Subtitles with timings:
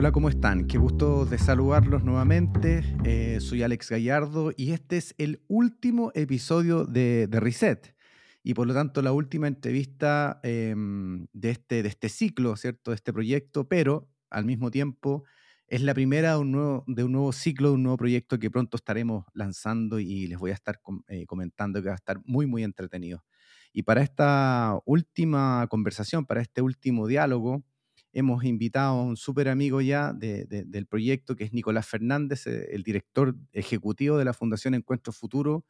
[0.00, 0.66] Hola, ¿cómo están?
[0.66, 2.82] Qué gusto de saludarlos nuevamente.
[3.04, 7.94] Eh, soy Alex Gallardo y este es el último episodio de, Reset
[8.42, 12.92] y por lo tanto la última entrevista em, de, este, de este ciclo, ¿cierto?
[12.92, 15.24] De este proyecto, pero al mismo tiempo
[15.66, 18.50] es la primera de un, nuevo, de un nuevo ciclo, de un nuevo proyecto que
[18.50, 22.46] pronto estaremos lanzando y les voy a estar eh, comentando que va a estar muy,
[22.46, 23.22] muy entretenido.
[23.70, 27.64] Y para esta última conversación, para este último diálogo,
[28.12, 32.82] hemos invitado a un súper amigo ya del proyecto, que es Nicolás Fernández, eh, el
[32.82, 35.64] director ejecutivo de la Fundación Encuentro Futuro,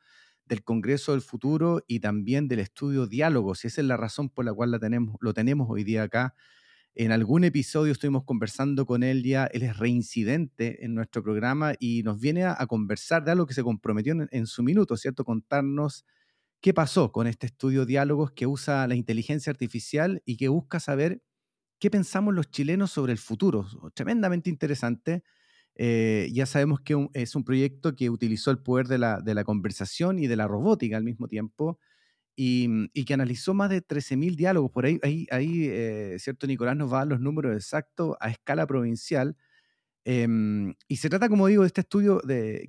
[0.46, 3.64] del Congreso del Futuro y también del estudio Diálogos.
[3.64, 6.34] Y esa es la razón por la cual la tenemos, lo tenemos hoy día acá.
[6.94, 12.02] En algún episodio estuvimos conversando con él ya, él es reincidente en nuestro programa y
[12.02, 15.24] nos viene a, conversar de algo que se comprometió en, en su minuto, ¿cierto?
[15.24, 16.04] Contarnos
[16.60, 21.22] qué pasó con este estudio Diálogos que usa la inteligencia artificial y que busca saber
[21.80, 23.66] qué pensamos los chilenos sobre el futuro.
[23.94, 25.24] Tremendamente interesante.
[25.74, 29.44] Eh, ya sabemos que es un proyecto que utilizó el poder de la, de la,
[29.44, 31.78] conversación y de la robótica al mismo tiempo
[32.36, 34.70] y, mm, y que analizó más de 13.000 diálogos.
[34.72, 38.66] Por ahí, ahí, eh, cierto, Nicolás nos va a dar los números exactos a escala
[38.66, 39.36] provincial.
[40.04, 42.20] Em, y se trata, como digo, de este estudio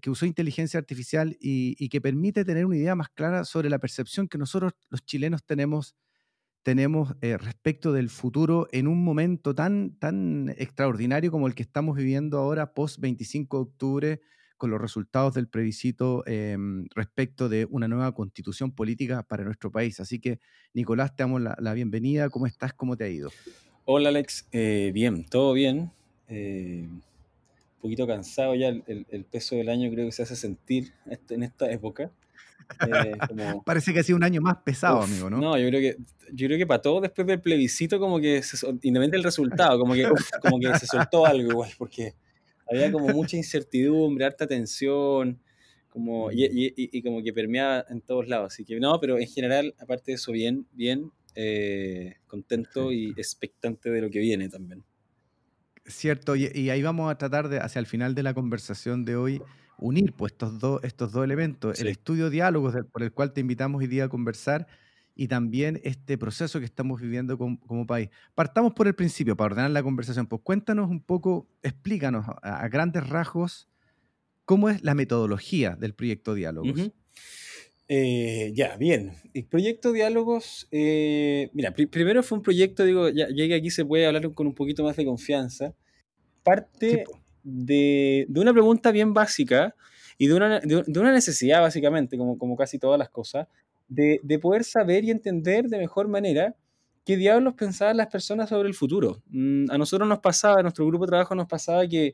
[0.01, 3.79] que usó inteligencia artificial y, y, que permite tener una idea más clara sobre la
[3.79, 5.95] percepción que nosotros los chilenos tenemos
[6.63, 11.97] tenemos eh, respecto del futuro en un momento tan, tan extraordinario como el que estamos
[11.97, 14.21] viviendo ahora, post 25 de octubre,
[14.57, 19.99] con los resultados del plebiscito em, respecto de una nueva constitución política para nuestro país.
[19.99, 20.39] Así que,
[20.75, 22.29] Nicolás, te damos la, bienvenida.
[22.29, 22.71] ¿Cómo estás?
[22.73, 23.31] ¿Cómo te ha ido?
[23.85, 24.47] Hola, Alex.
[24.51, 25.91] Eh, bien, todo bien.
[26.27, 27.01] Eh, un
[27.81, 28.67] poquito cansado ya.
[28.67, 30.93] El, peso del año creo que se hace sentir
[31.29, 32.11] en esta época.
[32.87, 33.13] Eh,
[33.65, 35.37] Parece que ha sido un año más pesado, amigo, ¿no?
[35.37, 35.97] No, yo creo que
[36.33, 39.93] yo creo que para todo después del plebiscito como que se, independientemente del resultado, como
[39.93, 40.07] que
[40.41, 42.13] como que se soltó algo igual porque
[42.69, 45.39] había como mucha incertidumbre, harta tensión,
[45.89, 46.33] como mm.
[46.33, 50.15] y, como que permeaba en todos lados, así que no, pero en general aparte de
[50.15, 54.83] eso bien, bien eh, contento y expectante de lo que viene también.
[55.85, 59.41] Cierto, y, ahí vamos a tratar de, hacia el final de la conversación de hoy,
[59.81, 63.81] unir pues, estos, dos, estos dos elementos, el estudio diálogos por el cual te invitamos
[63.81, 64.67] hoy día a conversar
[65.15, 68.09] y también este proceso que estamos viviendo como país.
[68.33, 70.27] Partamos por el principio, para ordenar la conversación.
[70.27, 73.67] Pues cuéntanos un poco, explícanos a, grandes rasgos
[74.45, 76.91] cómo es la metodología del proyecto Diálogos.
[77.87, 79.13] Eh, ya, bien.
[79.33, 84.05] El proyecto Diálogos, eh, mira, primero fue un proyecto, digo, ya llegué aquí, se puede
[84.05, 85.73] hablar con un poquito más de confianza.
[86.43, 87.03] Parte
[87.43, 89.75] de, una pregunta bien básica
[90.17, 93.47] y de una, de, una necesidad, básicamente, como, como, casi todas las cosas,
[93.87, 96.55] de, de, poder saber y entender de mejor manera
[97.05, 99.21] qué diablos pensaban las personas sobre el futuro.
[99.29, 102.13] Mm, a nosotros nos pasaba, a nuestro grupo de trabajo nos pasaba que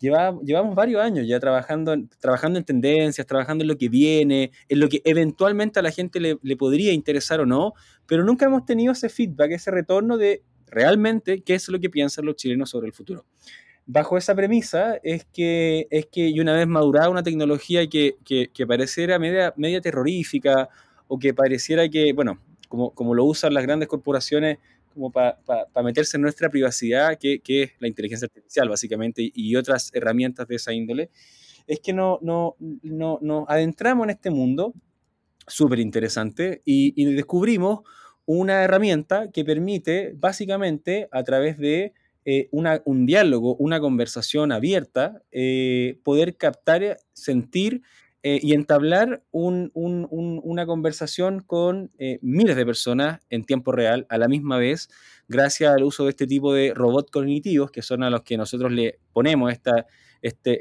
[0.00, 4.88] llevamos varios años ya trabajando, trabajando en tendencias, trabajando en lo que viene, en lo
[4.88, 7.74] que eventualmente a la gente le, le podría interesar o no,
[8.06, 12.24] pero nunca hemos tenido ese feedback, ese retorno de realmente qué es lo que piensan
[12.24, 13.24] los chilenos sobre el futuro
[13.86, 18.66] bajo esa premisa es que, es que y una vez madurada una tecnología que, que,
[18.66, 20.68] pareciera media, media terrorífica
[21.08, 22.38] o que pareciera que, bueno,
[22.68, 24.58] como, como lo usan las grandes corporaciones
[24.94, 25.38] como para
[25.82, 30.56] meterse en nuestra privacidad, que, que, es la inteligencia artificial básicamente y otras herramientas de
[30.56, 31.10] esa índole,
[31.66, 34.74] es que no, no, no, nos adentramos en este mundo
[35.46, 37.80] súper interesante y, y descubrimos
[38.26, 41.94] una herramienta que permite básicamente a través de
[42.24, 47.82] eh, un diálogo, una conversación abierta, eh, poder captar, sentir
[48.22, 51.90] eh, y entablar una conversación con
[52.20, 54.88] miles de personas en tiempo real a la misma vez,
[55.26, 58.70] gracias al uso de este tipo de robots cognitivos, que son a los que nosotros
[58.70, 59.86] le ponemos esta,
[60.20, 60.60] este,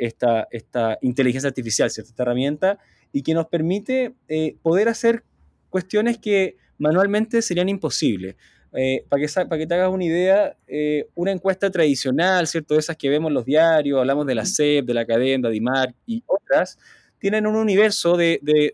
[1.02, 2.80] inteligencia artificial, esta herramienta,
[3.12, 4.16] y que nos permite
[4.64, 5.24] poder hacer
[5.70, 8.36] cuestiones que manualmente serían imposibles.
[8.74, 12.78] Eh, para, que, para que te hagas una idea, eh, una encuesta tradicional, ¿cierto?
[12.80, 15.94] Esas que vemos en los diarios, hablamos de la CEP, de la cadena, de DIMAR
[16.06, 16.78] y otras,
[17.20, 18.72] tienen un universo de, de,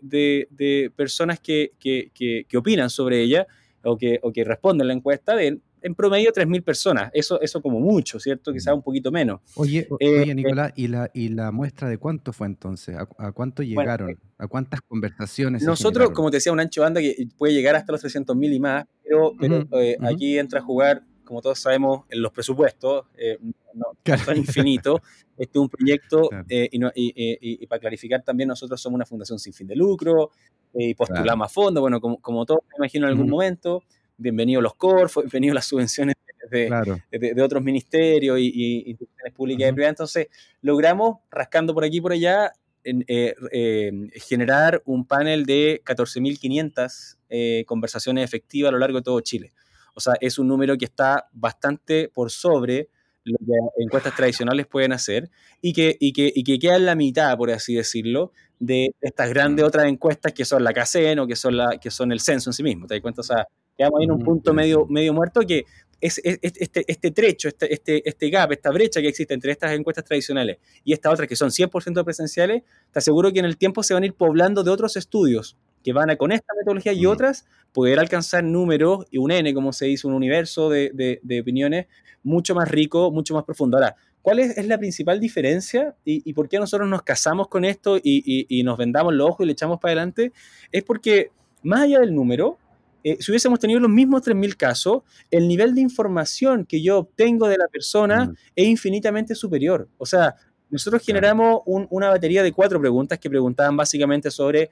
[0.50, 3.46] de, personas que, que, que, opinan sobre ella
[3.82, 7.60] o que, o que responden a la encuesta de en promedio 3.000 personas, eso, eso
[7.60, 8.52] como mucho, ¿cierto?
[8.52, 9.40] Quizás un poquito menos.
[9.54, 12.96] Oye, eh, oye Nicolás, ¿y la, ¿y la muestra de cuánto fue entonces?
[12.96, 14.18] ¿A, cuánto llegaron?
[14.38, 15.62] ¿A cuántas conversaciones?
[15.62, 18.86] Nosotros, como te decía, un ancho banda que puede llegar hasta los 300.000 y más,
[19.02, 19.32] pero,
[19.80, 23.38] eh, aquí entra a jugar, como todos sabemos, en los presupuestos, eh,
[23.74, 25.00] no, son infinitos.
[25.36, 29.76] Este es un proyecto, y, para clarificar también, nosotros somos una fundación sin fin de
[29.76, 30.30] lucro,
[30.74, 33.82] y postulamos a fondo, bueno, como, como todos me imagino en algún momento
[34.18, 36.16] bienvenidos los Corfos, bienvenidos las subvenciones
[36.50, 39.92] de, otros ministerios y, instituciones públicas y privadas.
[39.92, 40.28] Entonces,
[40.60, 42.52] logramos, rascando por aquí y por allá,
[42.84, 49.20] eh, eh, generar un panel de 14.500 eh, conversaciones efectivas a lo largo de todo
[49.20, 49.52] Chile.
[49.94, 52.88] O sea, es un número que está bastante por sobre
[53.24, 55.30] lo que encuestas tradicionales pueden hacer
[55.60, 59.28] y que, y que, y que queda en la mitad, por así decirlo, de estas
[59.28, 62.50] grandes otras encuestas que son la CACEN o que son, la, que son el censo
[62.50, 62.86] en sí mismo.
[62.86, 63.20] ¿Te das cuenta?
[63.20, 63.46] O sea,
[63.78, 65.64] quedamos ahí en un punto medio, medio muerto que
[66.00, 70.04] es, este, este trecho, este, este, este gap, esta brecha que existe entre estas encuestas
[70.04, 73.94] tradicionales y estas otras que son 100% presenciales, te aseguro que en el tiempo se
[73.94, 77.46] van a ir poblando de otros estudios que van a con esta metodología y otras
[77.72, 81.86] poder alcanzar números y un N, como se dice, un universo de, de, opiniones
[82.22, 83.76] mucho más rico, mucho más profundo.
[83.76, 88.46] Ahora, ¿cuál es, la principal diferencia y, por qué nosotros nos casamos con esto y,
[88.48, 90.32] y nos vendamos los ojos y le echamos para adelante?
[90.72, 91.30] Es porque
[91.62, 92.58] más allá del número,
[93.04, 97.48] eh, si hubiésemos tenido los mismos 3.000 casos, el nivel de información que yo obtengo
[97.48, 99.88] de la persona es infinitamente superior.
[99.98, 100.34] O sea,
[100.70, 104.68] nosotros generamos una batería de cuatro preguntas que preguntaban básicamente sobre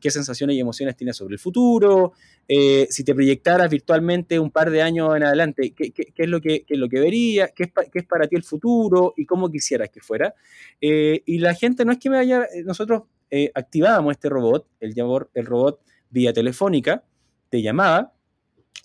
[0.00, 2.12] qué sensaciones y emociones tienes sobre el futuro,
[2.48, 6.64] eh, si te proyectaras virtualmente un par de años en adelante, qué, es, lo que,
[6.64, 10.00] qué es lo que verías, qué es, para ti el futuro y cómo quisieras que
[10.00, 10.34] fuera.
[10.80, 13.02] Eh, y la gente no es que me vaya, nosotros
[13.54, 14.94] activábamos este robot, el,
[15.34, 17.02] el robot vía telefónica,
[17.54, 18.12] te llamaba,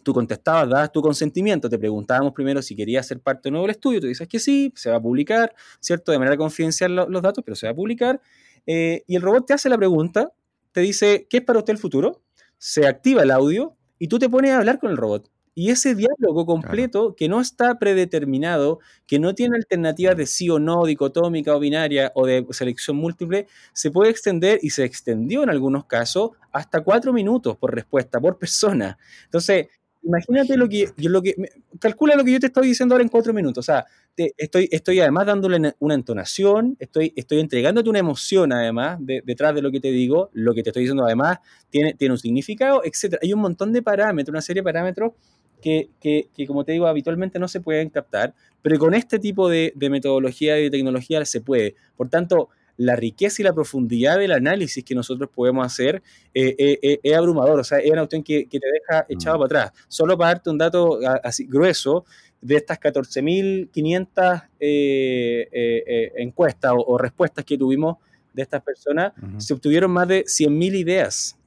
[0.04, 3.71] tú contestabas, dabas tu consentimiento, te preguntábamos primero si querías ser parte de nuevo del
[3.71, 6.12] estudio, tú dices que sí, se va a publicar, ¿cierto?
[6.12, 8.21] De manera confidencial los datos, pero se va a publicar.
[8.68, 10.31] Eh, y el robot te hace la pregunta,
[10.71, 12.21] te dice, ¿qué es para usted el futuro?
[12.60, 15.31] Se activa el audio y tú te pones a hablar con el robot.
[15.60, 20.58] Y ese diálogo completo, que no está predeterminado, que no tiene alternativas de sí o
[20.58, 25.50] no, dicotómica o binaria o de selección múltiple, se puede extender y se extendió en
[25.50, 28.98] algunos casos hasta cuatro minutos por respuesta, por persona.
[29.26, 29.68] Entonces,
[30.02, 31.36] imagínate lo que yo lo que
[31.78, 33.68] calcula lo que yo te estoy diciendo ahora en cuatro minutos.
[33.68, 33.86] O sea,
[34.16, 39.62] te, estoy, estoy además dándole una entonación, estoy, estoy entregándote una emoción además detrás de
[39.62, 41.40] lo que te digo, lo que te estoy diciendo además
[41.70, 43.20] tiene, tiene un significado, etcétera.
[43.22, 45.12] Hay un montón de parámetros, una serie de parámetros
[45.62, 50.60] que, como te digo, habitualmente no se pueden captar, pero con este tipo de, metodología
[50.60, 51.76] y de tecnología se puede.
[51.96, 56.02] Por tanto, la riqueza y la profundidad del análisis que nosotros podemos hacer
[56.34, 59.42] eh, eh, eh, es abrumador, o sea, es una cuestión que, te deja echado mm.
[59.42, 59.86] para atrás.
[59.90, 62.06] Solo para darte un dato así grueso,
[62.42, 64.44] de estas 14.500
[66.18, 67.98] encuestas o, respuestas que tuvimos
[68.34, 71.38] de estas personas, se obtuvieron más de 100.000 ideas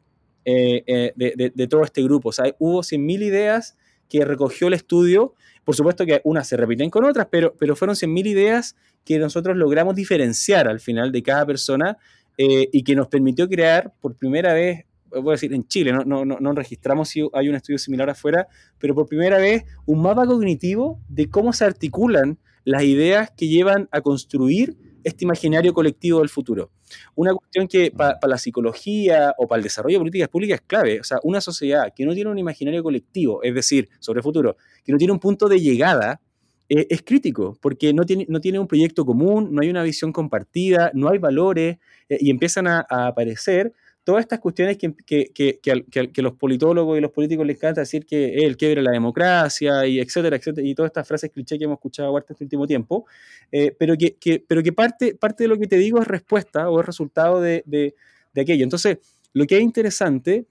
[0.44, 2.28] de, de, todo este grupo.
[2.28, 3.78] O sea, hubo 100.000 ideas
[4.12, 5.32] que recogió el estudio.
[5.64, 8.76] Por supuesto que unas se repiten con otras, pero, pero fueron 100.000 ideas
[9.06, 11.96] que nosotros logramos diferenciar al final de cada persona
[12.36, 16.04] eh, y que nos permitió crear por primera vez, voy a decir en Chile, no,
[16.04, 18.48] no, no registramos si hay un estudio similar afuera,
[18.78, 23.88] pero por primera vez un mapa cognitivo de cómo se articulan las ideas que llevan
[23.92, 26.70] a construir este imaginario colectivo del futuro.
[27.14, 31.00] Una cuestión que para la psicología o para el desarrollo de políticas públicas es clave.
[31.00, 34.56] O sea, una sociedad que no tiene un imaginario colectivo, es decir, sobre el futuro,
[34.84, 36.20] que no tiene un punto de llegada,
[36.68, 40.12] eh, es crítico, porque no tiene, no tiene un proyecto común, no hay una visión
[40.12, 41.78] compartida, no hay valores,
[42.08, 47.00] eh, y empiezan a, a aparecer todas estas cuestiones que, que, que, los politólogos y
[47.00, 50.66] los políticos les encanta decir que es el quiebre de la democracia y etcétera, etcétera,
[50.66, 53.06] y todas estas frases cliché que hemos escuchado este último tiempo,
[53.52, 56.80] eh, pero que, pero que parte, parte de lo que te digo es respuesta o
[56.80, 57.94] es resultado de, de,
[58.40, 58.64] aquello.
[58.64, 58.98] Entonces,
[59.32, 60.46] lo que es interesante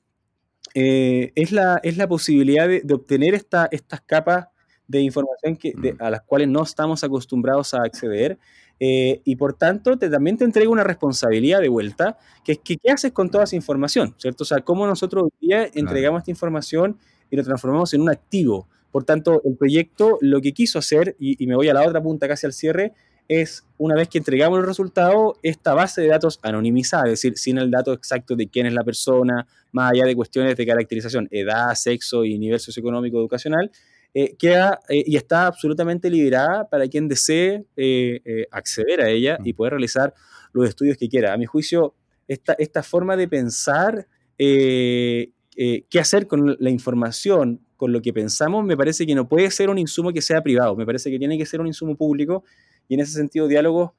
[0.74, 4.48] eh, es, la, es la posibilidad de, obtener esta, estas capas
[4.88, 8.38] de información que, a las cuales no estamos acostumbrados a acceder
[8.84, 12.78] eh, y por tanto, te, también te entrega una responsabilidad de vuelta, que es que
[12.78, 14.42] qué haces con toda esa información, ¿cierto?
[14.42, 16.98] O sea, cómo nosotros hoy día entregamos esta información
[17.30, 18.68] y lo transformamos en un activo.
[18.92, 22.28] Por tanto, el proyecto lo que quiso hacer, y, me voy a la otra punta
[22.28, 22.94] casi al cierre,
[23.28, 27.60] es una vez que entregamos el resultado, esta base de datos anonimizada, es decir, sin
[27.60, 31.76] el dato exacto de quién es la persona, más allá de cuestiones de caracterización, edad,
[31.76, 33.70] sexo y nivel socioeconómico educacional,
[34.14, 39.54] eh, queda eh, y está absolutamente liberada para quien desee eh, acceder a ella y
[39.54, 40.14] poder realizar
[40.52, 41.34] los estudios que quiera.
[41.34, 41.96] A mi juicio,
[42.28, 48.76] esta, esta forma de pensar qué hacer con la información, con lo que pensamos, me
[48.76, 51.46] parece que no puede ser un insumo que sea privado, me parece que tiene que
[51.46, 52.44] ser un insumo público
[52.88, 53.92] y en ese sentido diálogos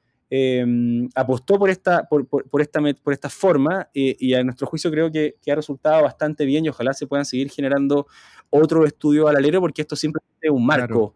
[1.14, 2.26] apostó por esta, por,
[2.60, 6.64] esta, por esta forma y a nuestro juicio creo que, que, ha resultado bastante bien
[6.64, 8.06] y ojalá se puedan seguir generando
[8.52, 11.14] otro estudio al alero, porque esto simplemente es un marco.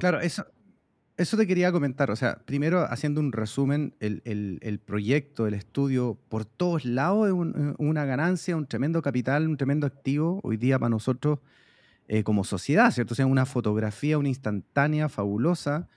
[0.00, 0.44] Claro, eso,
[1.16, 2.10] eso te quería comentar.
[2.10, 7.34] O sea, primero, haciendo un resumen, el, proyecto, el estudio, por todos lados es
[7.78, 10.40] una ganancia, un tremendo capital, un tremendo activo.
[10.42, 11.40] Hoy día para nosotros
[12.08, 13.12] eh, como sociedad, ¿cierto?
[13.12, 15.88] O sea, una fotografía, una instantánea, fabulosa.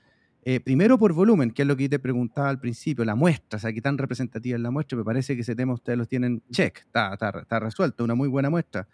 [0.50, 3.60] Eh, primero por volumen, que es lo que te preguntaba al principio, la muestra, o
[3.60, 6.42] sea, qué tan representativa es la muestra, me parece que ese tema ustedes los tienen
[6.50, 8.88] check, está, está, está resuelto, una muy buena muestra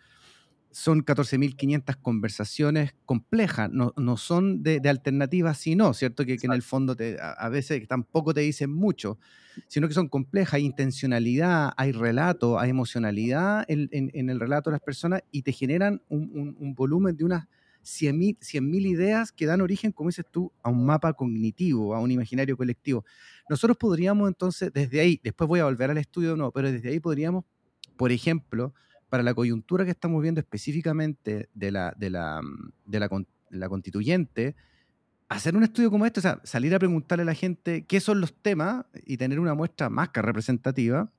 [0.71, 6.25] son 14.500 conversaciones complejas, no, no son de, de alternativas, sino, ¿cierto?
[6.25, 9.19] Que, que, en el fondo te, a, a, veces tampoco te dicen mucho,
[9.67, 14.71] sino que son complejas, hay intencionalidad, hay relato, hay emocionalidad en, en, en el relato
[14.71, 17.45] de las personas y te generan un, un, un volumen de unas
[17.83, 22.11] 100.000 100 ideas que dan origen, como dices tú, a un mapa cognitivo, a un
[22.11, 23.05] imaginario colectivo.
[23.49, 26.99] Nosotros podríamos entonces, desde ahí, después voy a volver al estudio, no, pero desde ahí
[26.99, 27.45] podríamos,
[27.97, 28.73] por ejemplo,
[29.09, 32.41] para la coyuntura que estamos viendo específicamente de la, de la,
[32.85, 33.09] de la,
[33.49, 34.55] la constituyente,
[35.29, 38.21] hacer un estudio como este, o sea, salir a preguntarle a la gente qué son
[38.21, 41.11] los temas y tener una muestra más que representativa,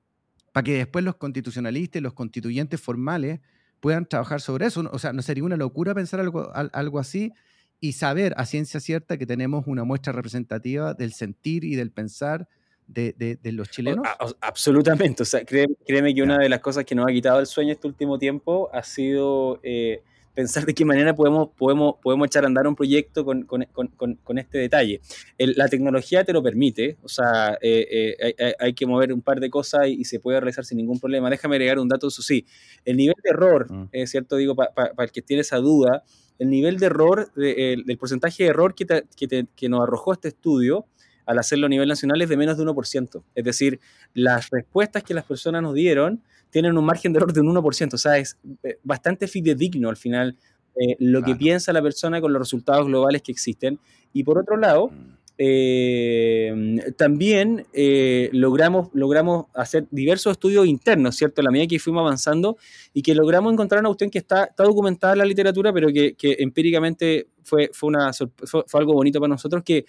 [0.51, 3.41] para que después los constitucionalistas y los constituyentes formales
[3.85, 4.89] puedan trabajar sobre eso.
[4.91, 7.31] O sea, no sería una locura pensar algo, algo así
[7.79, 12.47] y saber a ciencia cierta que tenemos una muestra representativa del sentir y del pensar
[12.87, 14.03] de, de, de, los chilenos?
[14.41, 15.21] Absolutamente.
[15.21, 17.73] O sea, créeme, créeme que una de las cosas que nos ha quitado el sueño
[17.73, 20.01] este último tiempo ha sido eh,
[20.35, 24.15] pensar de qué manera podemos, podemos, podemos echar a andar un proyecto con, con, con,
[24.15, 25.01] con este detalle.
[25.37, 29.21] El, la tecnología te lo permite, o sea, eh, eh, hay, hay, que mover un
[29.21, 31.29] par de cosas y, y, se puede realizar sin ningún problema.
[31.29, 32.45] Déjame agregar un dato, eso sí.
[32.83, 33.89] El nivel de error, mm.
[33.93, 36.03] es cierto, digo, para pa, pa el que tiene esa duda,
[36.37, 39.69] el nivel de error, de, el, del porcentaje de error que, te, que, te, que
[39.69, 40.85] nos arrojó este estudio,
[41.25, 43.23] al hacerlo a nivel nacional es de menos de 1%.
[43.35, 43.79] Es decir,
[44.13, 47.93] las respuestas que las personas nos dieron tienen un margen de error de un 1%.
[47.93, 50.37] O sea, es eh, bastante fidedigno al final
[50.75, 51.33] eh, lo claro.
[51.33, 53.79] que piensa la persona con los resultados globales que existen.
[54.13, 55.17] Y por otro lado, mm.
[55.37, 61.41] eh, también eh, logramos, logramos hacer diversos estudios internos, ¿cierto?
[61.41, 62.57] La medida que fuimos avanzando
[62.93, 66.13] y que logramos encontrar una cuestión que está, está documentada en la literatura, pero que,
[66.13, 69.85] que empíricamente fue, fue, una, fue, fue algo bonito para nosotros, que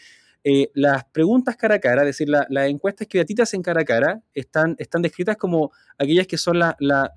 [0.49, 3.85] eh, las preguntas cara a cara, es decir, la, las encuestas creatitas en cara a
[3.85, 7.13] cara, están, están descritas como aquellas que son la, la,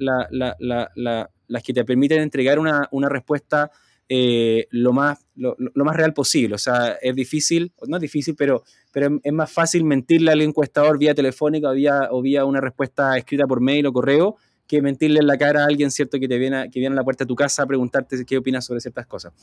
[1.47, 3.69] las que te permiten entregar una, una respuesta
[4.07, 6.55] eh, lo, más, lo, lo, más real posible.
[6.55, 10.97] O sea, es difícil, no es difícil, pero, pero es más fácil mentirle al encuestador
[10.97, 14.37] vía telefónica o vía, o vía una respuesta escrita por mail o correo
[14.69, 16.19] que mentirle en la cara a alguien, ¿cierto?
[16.19, 18.37] Que te viene a, que viene a la puerta de tu casa a preguntarte qué
[18.37, 19.33] opinas sobre ciertas cosas.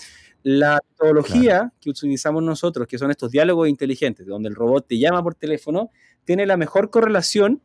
[0.44, 1.72] La metodología claro.
[1.80, 5.90] que utilizamos nosotros, que son estos diálogos inteligentes, donde el robot te llama por teléfono,
[6.24, 7.60] tiene la mejor correlación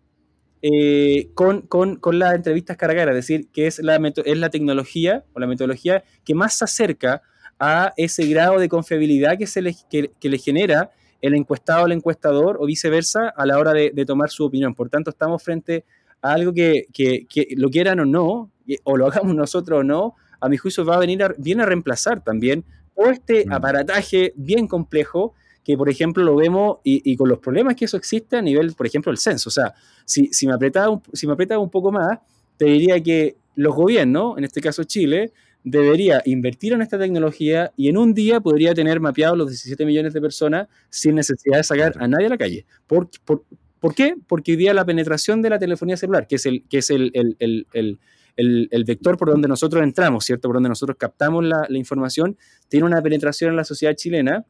[0.63, 4.37] eh, con, con, con, las entrevistas cara a cara, es decir, que es la, es
[4.39, 7.21] la tecnología o la metodología que más se acerca
[7.59, 10.89] a ese grado de confiabilidad que, se le, que, que le genera
[11.21, 14.73] el encuestado al encuestador o viceversa a la hora de, de tomar su opinión.
[14.73, 15.85] Por tanto, estamos frente
[16.21, 18.51] algo que, que, que, lo quieran o no,
[18.83, 21.65] o lo hagamos nosotros o no, a mi juicio va a venir a, viene a
[21.65, 22.63] reemplazar también
[22.95, 23.53] todo este mm.
[23.53, 27.95] aparataje bien complejo que, por ejemplo, lo vemos y, y, con los problemas que eso
[27.97, 29.49] existe a nivel, por ejemplo, el censo.
[29.49, 29.73] O sea,
[30.05, 32.17] si, si, me apretaba un, si me apretaba un poco más,
[32.57, 35.31] te diría que los gobiernos, en este caso Chile,
[35.63, 40.13] debería invertir en esta tecnología y en un día podría tener mapeados los 17 millones
[40.13, 42.65] de personas sin necesidad de sacar a nadie a la calle.
[42.87, 43.43] Por, por,
[43.81, 44.13] ¿Por qué?
[44.27, 47.11] Porque hoy día la penetración de la telefonía celular, que es el, que es el,
[47.15, 47.67] el, el,
[48.37, 50.47] el, el vector por donde nosotros entramos, ¿cierto?
[50.47, 52.37] Por donde nosotros captamos la, la, información,
[52.69, 54.45] tiene una penetración en la sociedad chilena,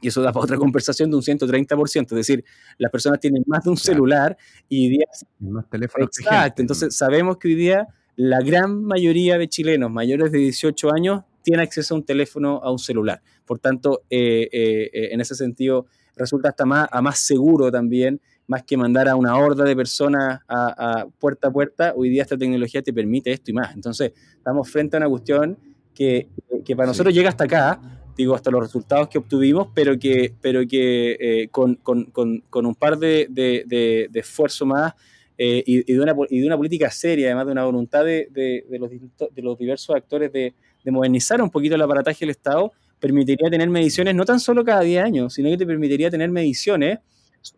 [0.00, 2.44] y eso da para otra conversación de un 130%, es decir,
[2.78, 3.92] las personas tienen más de un claro.
[3.92, 4.36] celular
[4.70, 5.04] y hoy día...
[5.38, 7.86] Más teléfonos Exacto, entonces sabemos que hoy día
[8.16, 12.72] la gran mayoría de chilenos mayores de 18 años tienen acceso a un teléfono, a
[12.72, 13.22] un celular.
[13.44, 15.86] Por tanto, eh, eh, en ese sentido,
[16.16, 18.20] resulta hasta más, a más seguro también
[18.52, 22.22] más que mandar a una horda de personas a, a, puerta a puerta, hoy día
[22.22, 23.74] esta tecnología te permite esto y más.
[23.74, 25.58] Entonces, estamos frente a una cuestión
[25.94, 26.28] que,
[26.64, 27.18] que para nosotros sí.
[27.18, 27.80] llega hasta acá,
[28.14, 32.66] digo, hasta los resultados que obtuvimos, pero que, pero que eh, con, con, con, con,
[32.66, 34.92] un par de, de, de, de esfuerzo más
[35.38, 38.28] eh, y, y, de una, y de una política seria, además de una voluntad de,
[38.30, 40.54] de, los, de los diversos actores de,
[40.84, 44.82] de modernizar un poquito el aparataje del Estado, permitiría tener mediciones no tan solo cada
[44.82, 46.98] 10 años, sino que te permitiría tener mediciones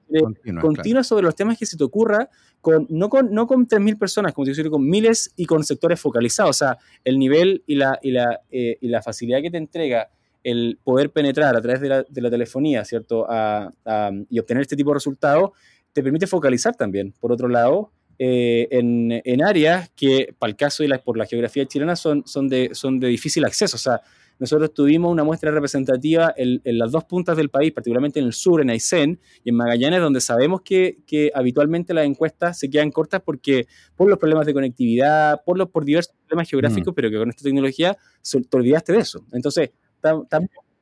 [0.09, 1.05] continua, continua claro.
[1.05, 2.29] sobre los temas que se te ocurra,
[2.61, 6.01] con, no, con, no con 3.000 personas, como te digo, con miles y con sectores
[6.01, 6.51] focalizados.
[6.51, 10.11] O sea, el nivel y la, y la, eh, y la facilidad que te entrega
[10.43, 13.27] el poder penetrar a través de la, de la telefonía, ¿cierto?
[13.29, 15.51] A, a, y obtener este tipo de resultados,
[15.93, 17.13] te permite focalizar también.
[17.19, 21.27] Por otro lado, eh, en, en, áreas que, para el caso de la, por la
[21.27, 23.77] geografía chilena, son, son, de, son de difícil acceso.
[23.77, 24.03] O sea,
[24.39, 28.61] nosotros tuvimos una muestra representativa en, las dos puntas del país, particularmente en el sur,
[28.61, 31.03] en Aysén y en Magallanes, donde sabemos que,
[31.35, 35.85] habitualmente las encuestas se quedan cortas porque por los problemas de conectividad, por, los, por
[35.85, 36.95] diversos problemas geográficos, mm.
[36.95, 39.25] pero que con esta tecnología te olvidaste de eso.
[39.33, 40.27] Entonces, estamos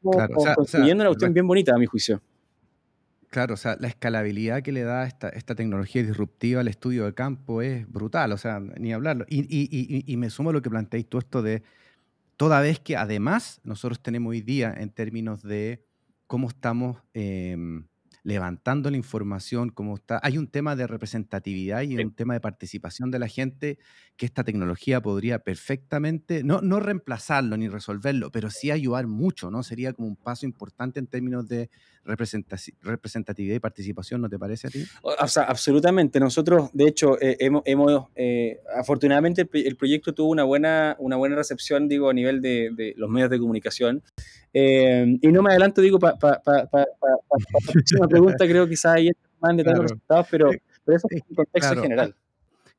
[0.03, 2.23] construyendo una cuestión bien bonita, a mi juicio.
[3.33, 7.15] Claro, o sea, la escalabilidad que le da esta, esta tecnología disruptiva al estudio de
[7.15, 9.25] campo es brutal, o sea, ni hablarlo.
[9.27, 11.63] Y, y, y, me sumo a lo que planteáis tú esto de,
[12.43, 15.87] toda vez que además nosotros tenemos hoy día en términos de
[16.27, 17.87] cómo estamos em,
[18.25, 20.21] levantando la información, cómo está.
[20.23, 23.79] Hay un tema de representatividad y un tema de participación de la gente
[24.17, 29.63] que esta tecnología podría perfectamente, no, no reemplazarlo ni resolverlo, pero sí ayudar mucho, ¿no?
[29.63, 31.71] Sería como un paso importante en términos de
[32.05, 34.85] representatividad y participación, ¿no te parece a ti?
[35.03, 36.21] O sea, absolutamente.
[36.21, 41.89] Nosotros, de hecho, eh, hemos, eh, afortunadamente el, proyecto tuvo una buena, una buena recepción,
[41.89, 44.03] digo, a nivel de, de los medios de comunicación.
[44.53, 48.97] Eh, y no me adelanto, digo, para pa, pa, pa, la próxima pregunta, creo quizás
[48.97, 50.51] ahí más detalle los resultados, pero,
[50.85, 52.15] pero eso es un contexto general.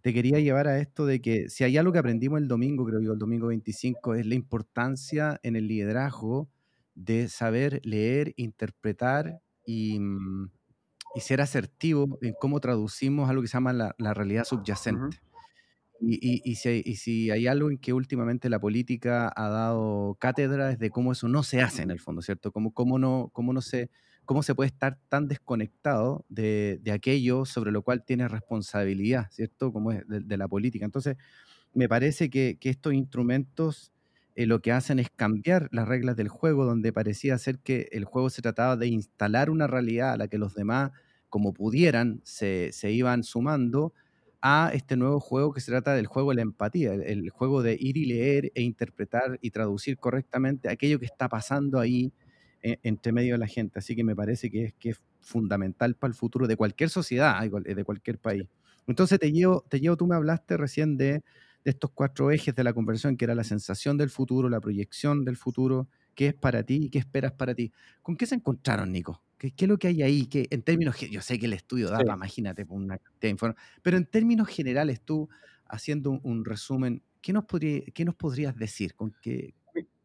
[0.02, 3.00] Te quería llevar a esto de que si hay algo que aprendimos el domingo, creo
[3.00, 6.50] yo, el domingo 25, es la importancia en el liderazgo
[6.94, 10.52] de saber leer, interpretar y, mm,
[11.16, 15.20] y ser asertivo en cómo traducimos algo que se llama la, la realidad subyacente.
[16.06, 21.14] Y, si, hay algo en que últimamente la política ha dado cátedra es de cómo
[21.14, 22.52] eso no se hace en el fondo, ¿cierto?
[22.52, 23.90] Cómo, cómo, no, cómo, no se,
[24.26, 29.72] cómo se puede estar tan desconectado de, aquello sobre lo cual tiene responsabilidad, ¿cierto?
[29.72, 30.84] Como es de, la política.
[30.84, 31.16] Entonces,
[31.74, 33.94] me parece que, estos instrumentos
[34.36, 38.04] eh, lo que hacen es cambiar las reglas del juego, donde parecía ser que el
[38.04, 40.92] juego se trataba de instalar una realidad a la que los demás,
[41.30, 43.94] como pudieran, se iban sumando
[44.46, 47.78] a este nuevo juego que se trata del juego de la empatía, el, juego de
[47.80, 52.12] ir y leer e interpretar y traducir correctamente aquello que está pasando ahí
[52.62, 53.80] eh, entre medio de la gente.
[53.80, 57.42] Así que me parece que es, que es fundamental para el futuro de cualquier sociedad,
[57.42, 58.44] de cualquier país.
[58.86, 61.24] Entonces te llevo, te llevo tú me hablaste recién de, de
[61.72, 65.38] estos cuatro ejes de la conversión, que era la sensación del futuro, la proyección del
[65.38, 67.72] futuro, qué es para ti y qué esperas para ti.
[68.02, 69.22] ¿Con qué se encontraron, Nico?
[69.38, 70.26] ¿Qué, es lo que hay ahí?
[70.28, 74.48] Que en términos, yo sé que el estudio da, imagínate, una cantidad pero en términos
[74.48, 75.30] generales, tú
[75.68, 78.96] haciendo un, resumen, ¿qué nos, podría, ¿qué nos podrías decir?
[78.96, 79.54] ¿Con qué,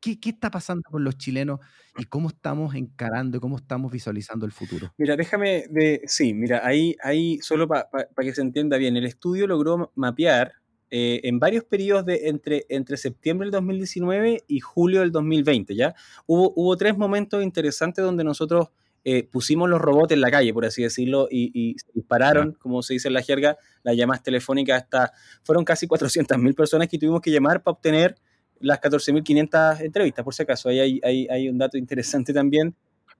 [0.00, 1.60] qué, qué, está pasando con los chilenos
[1.98, 4.92] y cómo estamos encarando, cómo estamos visualizando el futuro?
[4.96, 7.88] Mira, déjame de, sí, mira, ahí, ahí solo para
[8.20, 10.54] que se entienda bien, el estudio logró mapear
[10.90, 15.94] eh, en varios periodos de entre, entre septiembre del 2019 y julio del 2020, ¿ya?
[16.26, 18.68] Hubo, hubo tres momentos interesantes donde nosotros
[19.04, 23.08] eh, pusimos los robots en la calle, por así decirlo, y, dispararon, como se dice
[23.08, 25.12] en la jerga, las llamadas telefónicas hasta,
[25.44, 28.16] fueron casi 400.000 personas que tuvimos que llamar para obtener
[28.60, 32.74] las 14.500 entrevistas, por si acaso, ahí hay, hay, hay, un dato interesante también.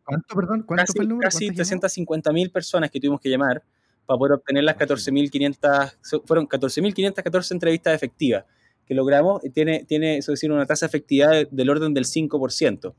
[0.04, 0.62] ¿Cuánto, perdón?
[0.66, 1.26] ¿Cuánto casi, fue el número?
[1.26, 3.62] Casi 350.000 personas que tuvimos que llamar
[4.08, 8.46] para poder obtener las 14.500, fueron 14.514 entrevistas efectivas
[8.86, 12.94] que logramos, tiene, tiene eso decir, una tasa de efectividad del orden del 5%.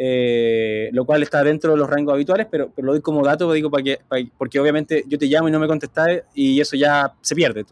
[0.00, 3.52] Eh, lo cual está dentro de los rangos habituales, pero, pero lo doy como dato
[3.52, 3.98] digo, para que,
[4.36, 7.64] porque obviamente yo te llamo y no me contestas y eso ya se pierde,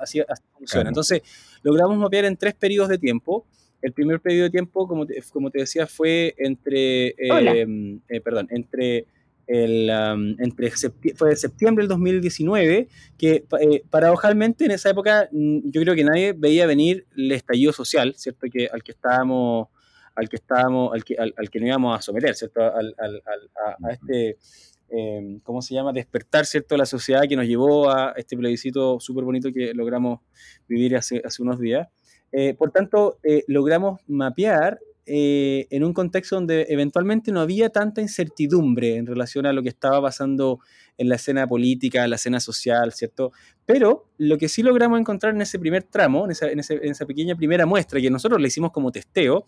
[0.00, 0.20] así,
[0.58, 0.90] funciona.
[0.90, 1.22] Entonces,
[1.62, 3.46] logramos mapear en tres periodos de tiempo.
[3.80, 8.48] El primer periodo de tiempo, como te, como te decía, fue entre, eh, eh, perdón,
[8.50, 9.06] entre
[9.46, 9.90] el,
[10.38, 10.70] entre
[11.16, 13.44] fue de septiembre del 2019, que
[13.90, 18.46] paradojalmente en esa época mm, yo creo que nadie veía venir el estallido social, ¿cierto?
[18.52, 19.68] Que, al que estábamos
[20.14, 22.62] al que estábamos, al que, al, que nos íbamos a someter, ¿cierto?
[22.62, 24.38] Al, al, a, este,
[24.88, 25.92] em, ¿cómo se llama?
[25.92, 26.76] Despertar, ¿cierto?
[26.76, 30.20] La sociedad que nos llevó a este plebiscito súper bonito que logramos
[30.68, 31.88] vivir hace, hace unos días.
[32.32, 38.00] Eh, por tanto, eh, logramos mapear eh, en un contexto donde eventualmente no había tanta
[38.00, 40.60] incertidumbre en relación a lo que estaba pasando
[40.96, 43.32] en la escena política, en la escena social, ¿cierto?
[43.66, 48.00] Pero lo que sí logramos encontrar en ese primer tramo, en esa, pequeña primera muestra
[48.00, 49.46] que nosotros le hicimos como testeo,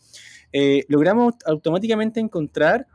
[0.52, 2.86] eh, logramos automáticamente encontrar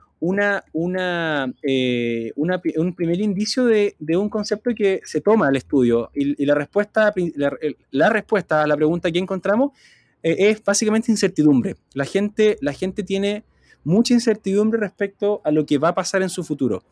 [1.63, 6.12] eh, un primer indicio de, un concepto que se toma al estudio.
[6.13, 7.12] Y, la, respuesta,
[7.91, 9.71] la, respuesta a la pregunta que encontramos
[10.24, 11.76] eh, es básicamente incertidumbre.
[11.94, 13.44] La gente, la gente tiene
[13.84, 16.84] mucha incertidumbre respecto a lo que va a pasar en su futuro.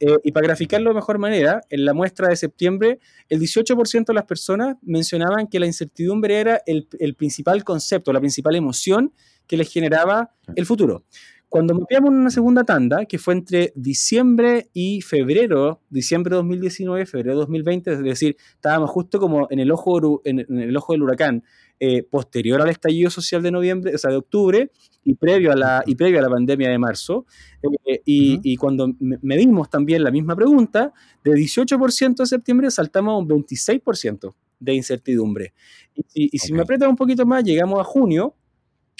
[0.00, 4.14] Eh, y para graficarlo de mejor manera, en la muestra de septiembre, el 18% de
[4.14, 9.12] las personas mencionaban que la incertidumbre era el, principal concepto, la principal emoción
[9.46, 11.04] que les generaba el futuro.
[11.54, 17.34] Cuando mapeamos una segunda tanda, que fue entre diciembre y febrero, diciembre de 2019, febrero
[17.34, 21.44] de 2020, es decir, estábamos justo como en el ojo, en, el ojo del huracán,
[21.78, 24.72] eh, posterior al estallido social de noviembre, o sea, de octubre,
[25.04, 27.24] y previo a la, y previo a la pandemia de marzo.
[27.86, 33.18] Eh, y, y, cuando medimos también la misma pregunta, de 18% de septiembre saltamos a
[33.18, 35.54] un 26% de incertidumbre.
[36.14, 38.34] Y, si me apretas un poquito más, llegamos a junio,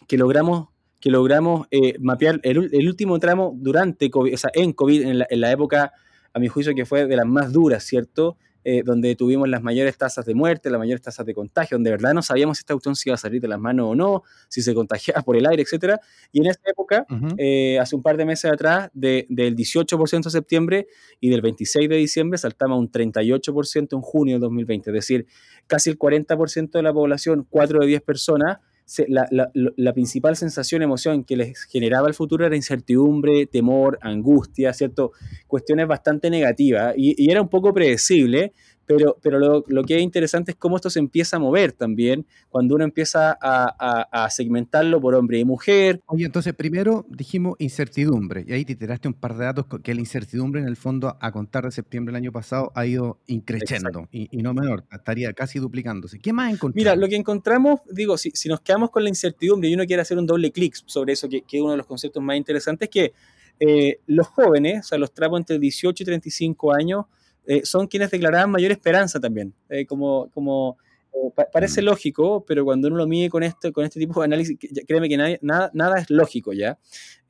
[0.06, 0.68] que logramos
[1.04, 5.18] que logramos eh, mapear el, el, último tramo durante COVID, o sea, en COVID, en
[5.18, 5.92] la, en la, época,
[6.32, 8.38] a mi juicio, que fue de las más duras, ¿cierto?
[8.64, 11.96] Eh, donde tuvimos las mayores tasas de muerte, las mayores tasas de contagio, donde de
[11.98, 14.22] verdad no sabíamos si esta cuestión se iba a salir de las manos o no,
[14.48, 15.96] si se contagiaba por el aire, etc.
[16.32, 17.04] Y en esa época,
[17.36, 20.86] eh, hace un par de meses atrás, de, del 18% de septiembre
[21.20, 24.88] y del 26 de diciembre, saltamos a un 38% en junio de 2020.
[24.88, 25.26] Es decir,
[25.66, 28.60] casi el 40% de la población, 4 de 10 personas,
[29.08, 34.72] la, la, la, principal sensación, emoción que les generaba el futuro era incertidumbre, temor, angustia,
[34.72, 35.12] ¿cierto?
[35.46, 38.52] Cuestiones bastante negativas y era un poco predecible,
[38.86, 42.26] pero, pero lo, lo, que es interesante es cómo esto se empieza a mover también
[42.48, 46.00] cuando uno empieza a, a, a, segmentarlo por hombre y mujer.
[46.06, 50.00] Oye, entonces primero dijimos incertidumbre y ahí te tiraste un par de datos que la
[50.00, 54.28] incertidumbre en el fondo a contar de septiembre del año pasado ha ido increciendo y,
[54.30, 56.18] y, no menor, estaría casi duplicándose.
[56.18, 56.76] ¿Qué más encontramos?
[56.76, 60.02] Mira, lo que encontramos, digo, si, si nos quedamos con la incertidumbre y uno quiere
[60.02, 62.88] hacer un doble clic sobre eso, que, que, es uno de los conceptos más interesantes,
[62.88, 63.12] es que
[63.60, 67.04] eh, los jóvenes, o sea, los trapos entre 18 y 35 años,
[67.46, 69.54] eh, son quienes declaraban mayor esperanza también.
[69.68, 70.76] Eh, como, como
[71.14, 71.84] eh, pa parece mm.
[71.84, 75.16] lógico, pero cuando uno lo mide con este, con este tipo de análisis, créeme que
[75.16, 76.78] nadie, nada, nada es lógico ya.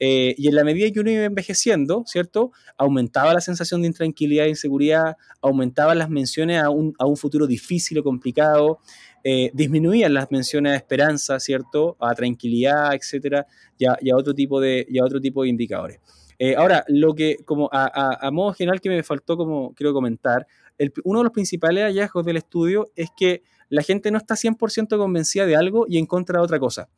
[0.00, 2.53] Eh, y en la medida que uno iba envejeciendo, ¿cierto?
[2.79, 7.46] Aumentaba la sensación de intranquilidad e inseguridad, aumentaban las menciones a un, a un futuro
[7.46, 8.79] difícil o complicado,
[9.22, 11.96] eh, disminuían las menciones a esperanza, ¿cierto?
[12.00, 13.46] A tranquilidad, etcétera,
[13.79, 16.00] y a, y a otro, tipo de, y a otro tipo de indicadores.
[16.38, 19.92] Eh, ahora, lo que, como a, a, a, modo general que me faltó, como quiero
[19.92, 20.47] comentar,
[20.79, 24.97] el, uno de los principales hallazgos del estudio es que la gente no está 100%
[24.97, 26.88] convencida de algo y en contra de otra cosa.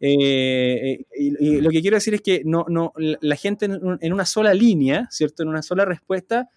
[0.00, 4.24] Eh, y, y, lo que quiero decir es que no, no, la gente en, una
[4.26, 5.42] sola línea, ¿cierto?
[5.42, 6.48] En una sola respuesta,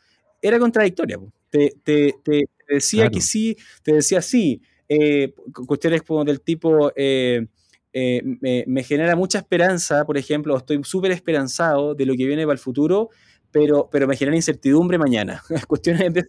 [0.42, 1.20] era contradictoria.
[1.50, 3.14] Te, te, te decía claro.
[3.14, 4.62] que sí, te decía sí.
[4.90, 5.34] Eh,
[5.66, 6.92] cuestiones como del tipo...
[6.96, 7.46] Eh,
[7.94, 12.44] eh, me, me, genera mucha esperanza, por ejemplo, estoy súper esperanzado de lo que viene
[12.44, 13.10] para el futuro,
[13.52, 15.42] pero, pero me genera incertidumbre mañana.
[15.68, 16.26] Cuestiones de.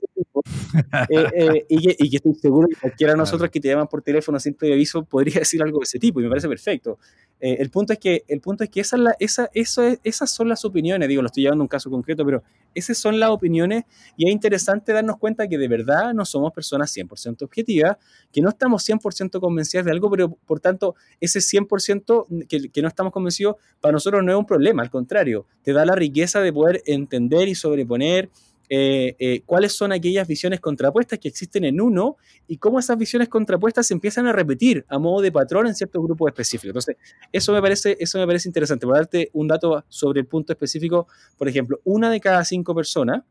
[1.09, 3.87] Eh, eh, y, que, y, que, estoy seguro que cualquiera de nosotros que te llaman
[3.87, 6.98] por teléfono sin previo aviso podría decir algo de ese tipo y me parece perfecto.
[7.40, 10.31] Eh, el punto es que, el punto es que esa, la, esa, eso es, esas
[10.31, 12.42] son las opiniones, digo, lo estoy llevando a un caso concreto, pero
[12.74, 13.85] esas son las opiniones
[14.16, 17.96] y es interesante darnos cuenta que de verdad no somos personas 100% objetivas,
[18.33, 22.88] que no estamos 100% convencidas de algo, pero por tanto ese 100% que, que no
[22.88, 26.53] estamos convencidos para nosotros no es un problema, al contrario, te da la riqueza de
[26.53, 28.31] poder entender y sobreponer
[28.68, 33.28] eh, eh, cuáles son aquellas visiones contrapuestas que existen en uno y cómo esas visiones
[33.28, 36.68] contrapuestas se empiezan a repetir a modo de patrón en ciertos grupos específicos.
[36.68, 36.96] Entonces,
[37.33, 38.87] eso me parece, eso me parece interesante.
[38.87, 43.22] Por darte un dato sobre el punto específico, por ejemplo, una de cada cinco personas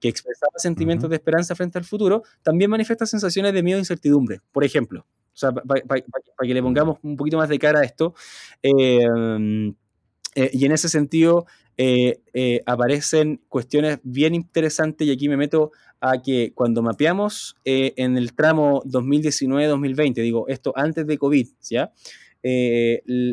[0.00, 1.10] que expresaba sentimientos uh -huh.
[1.10, 5.06] de esperanza frente al futuro, también manifiesta sensaciones de miedo e incertidumbre, por ejemplo.
[5.32, 7.84] O sea, para pa, pa, pa que le pongamos un poquito más de cara a
[7.84, 8.14] esto,
[8.62, 9.04] eh,
[10.36, 11.46] eh, y en ese sentido,
[11.78, 17.92] eh, eh, aparecen cuestiones bien interesantes y aquí me meto a que cuando mapeamos eh,
[17.96, 21.92] en el tramo 2019-2020, digo esto antes de COVID, ¿ya?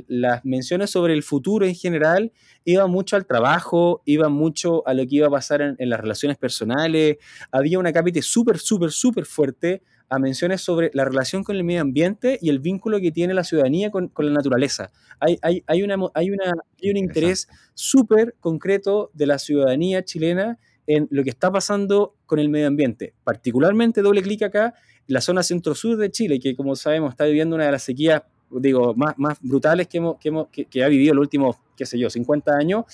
[0.08, 2.32] Las menciones sobre el futuro en general
[2.66, 6.00] iban mucho al trabajo, iban mucho a lo que iba a pasar en, en las
[6.00, 7.18] relaciones personales,
[7.52, 11.82] había una cápite súper, súper, súper fuerte a menciones sobre la relación con el medio
[11.82, 14.92] ambiente y el vínculo que tiene la ciudadanía con, con la naturaleza.
[15.20, 20.60] Hay, hay, hay, una, hay, una, hay un interés súper concreto de la ciudadanía chilena
[20.86, 23.14] en lo que está pasando con el medio ambiente.
[23.24, 24.74] Particularmente, doble clic acá,
[25.08, 28.24] la zona centro-sur de Chile, que como sabemos está viviendo una de las sequías
[28.60, 31.86] digo, más, más brutales que, hemos, que, hemos, que, que ha vivido los últimos, qué
[31.86, 32.86] sé yo, 50 años.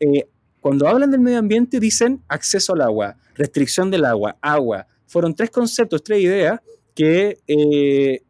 [0.00, 0.28] Eh,
[0.60, 5.50] cuando hablan del medio ambiente dicen acceso al agua, restricción del agua, agua, fueron tres
[5.50, 6.60] conceptos, tres ideas
[6.94, 8.22] que, eh,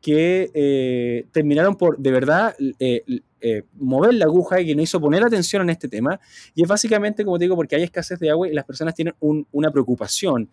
[0.00, 3.22] que eh, terminaron por de verdad eh,
[3.74, 6.18] mover la aguja y que nos hizo poner atención en este tema.
[6.54, 9.14] Y es básicamente, como te digo, porque hay escasez de agua y las personas tienen
[9.20, 10.48] un, una preocupación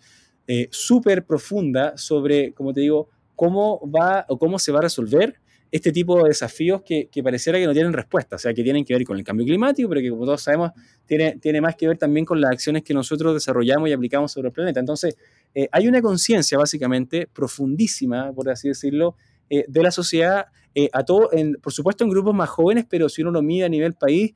[0.69, 5.40] súper profunda sobre, como te digo, cómo va o cómo se va a resolver
[5.71, 8.93] este tipo de desafíos que, pareciera que no tienen respuesta, o sea, que tienen que
[8.93, 10.71] ver con el cambio climático, pero que como todos sabemos,
[11.05, 14.49] tiene, tiene más que ver también con las acciones que nosotros desarrollamos y aplicamos sobre
[14.49, 14.81] el planeta.
[14.81, 15.15] Entonces,
[15.55, 19.15] eh, hay una conciencia básicamente profundísima, por así decirlo,
[19.49, 21.29] eh, de la sociedad eh, a todo,
[21.61, 24.33] por supuesto en grupos más jóvenes, pero si uno lo mide a nivel país,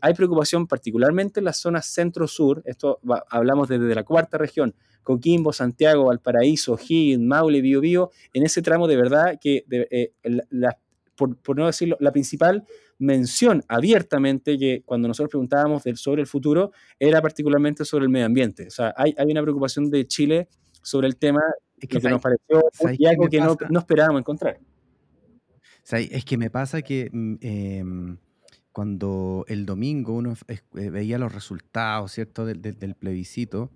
[0.00, 6.06] hay preocupación particularmente en la zona centro-sur, esto hablamos desde la cuarta región, Coquimbo, Santiago,
[6.06, 9.64] Valparaíso, Higgins, Maule, Biobío, en ese tramo de verdad que,
[11.14, 12.64] por, no decirlo, la principal
[12.98, 18.66] mención abiertamente que cuando nosotros preguntábamos sobre el futuro era particularmente sobre el medio ambiente.
[18.66, 20.48] O sea, hay, hay una preocupación de Chile
[20.82, 21.42] sobre el tema
[21.78, 22.62] que, nos pareció
[23.08, 24.58] algo que no, no, esperábamos encontrar.
[25.90, 28.18] Es que me pasa que mm, em,
[28.72, 33.70] cuando el domingo uno eh, veía los resultados, ¿cierto?, del, del, plebiscito,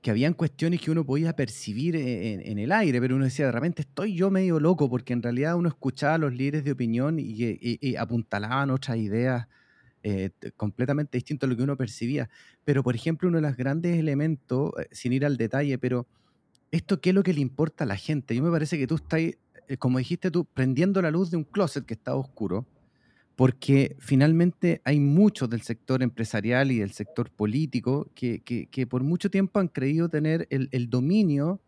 [0.00, 3.52] que habían cuestiones que uno podía percibir e, en, el aire, pero uno decía, de
[3.52, 7.18] repente estoy yo medio loco, porque en realidad uno escuchaba a los líderes de opinión
[7.18, 9.48] y, apuntalaban otras ideas
[10.04, 12.28] eh, completamente distintas a lo que uno percibía.
[12.64, 16.06] Pero, por ejemplo, uno de los grandes elementos, eh, sin ir al detalle, pero
[16.70, 18.36] esto qué es lo que le importa a la gente.
[18.36, 19.38] Yo me parece que tú estás, eh,
[19.78, 22.66] como dijiste tú, prendiendo la luz de un closet que está oscuro,
[23.38, 29.60] porque finalmente hay muchos del sector empresarial y del sector político que, por mucho tiempo
[29.60, 31.60] han creído tener el, dominio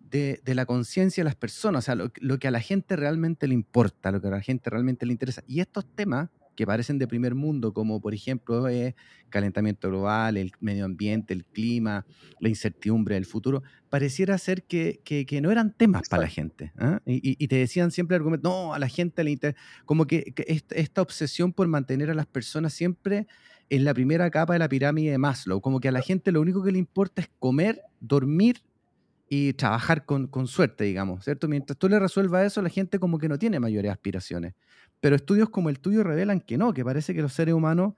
[0.00, 3.54] de, la conciencia de las personas, o sea, lo, que a la gente realmente le
[3.54, 5.44] importa, lo que a la gente realmente le interesa.
[5.46, 8.94] Y estos temas que parecen de primer mundo, como por ejemplo el eh,
[9.28, 12.06] calentamiento global, el medio ambiente, el clima,
[12.40, 16.72] la incertidumbre del futuro, pareciera ser que, que, no eran temas para la gente.
[16.78, 17.00] ¿ah?
[17.04, 20.34] Y, te decían siempre argumentos, no, a la gente le interesa, como que,
[20.70, 23.26] esta obsesión por mantener a las personas siempre
[23.68, 26.40] en la primera capa de la pirámide de Maslow, como que a la gente lo
[26.40, 28.62] único que le importa es comer, dormir
[29.28, 31.48] y trabajar con, con, suerte, digamos, ¿cierto?
[31.48, 34.54] Mientras tú le resuelvas eso, la gente como que no tiene mayores aspiraciones.
[35.00, 37.94] Pero estudios como el tuyo revelan que no, que parece que los seres humanos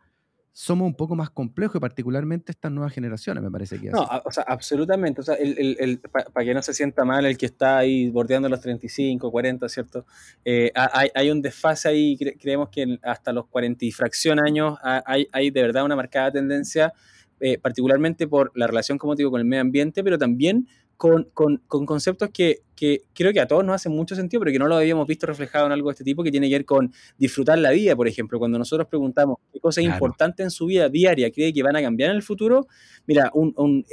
[0.60, 4.32] somos un poco más complejos y particularmente estas nuevas generaciones, me parece que No, o
[4.32, 5.20] sea, absolutamente.
[5.20, 6.00] O sea, el,
[6.32, 10.04] para que no se sienta mal el que está ahí bordeando los 35, 40, ¿cierto?
[10.44, 15.28] Eh, hay, hay, un desfase ahí, creemos que hasta los 40 y fracción años hay,
[15.30, 16.92] hay de verdad una marcada tendencia,
[17.38, 20.66] eh, particularmente por la relación, como digo, con el medio ambiente, pero también
[20.98, 24.50] con, con, con conceptos que, que, creo que a todos nos hacen mucho sentido, pero
[24.50, 26.64] que no lo habíamos visto reflejado en algo de este tipo, que tiene que ver
[26.64, 28.40] con disfrutar la vida, por ejemplo.
[28.40, 32.10] Cuando nosotros preguntamos qué cosas importantes en su vida diaria cree que van a cambiar
[32.10, 32.66] en el futuro,
[33.06, 33.86] mira, un, un,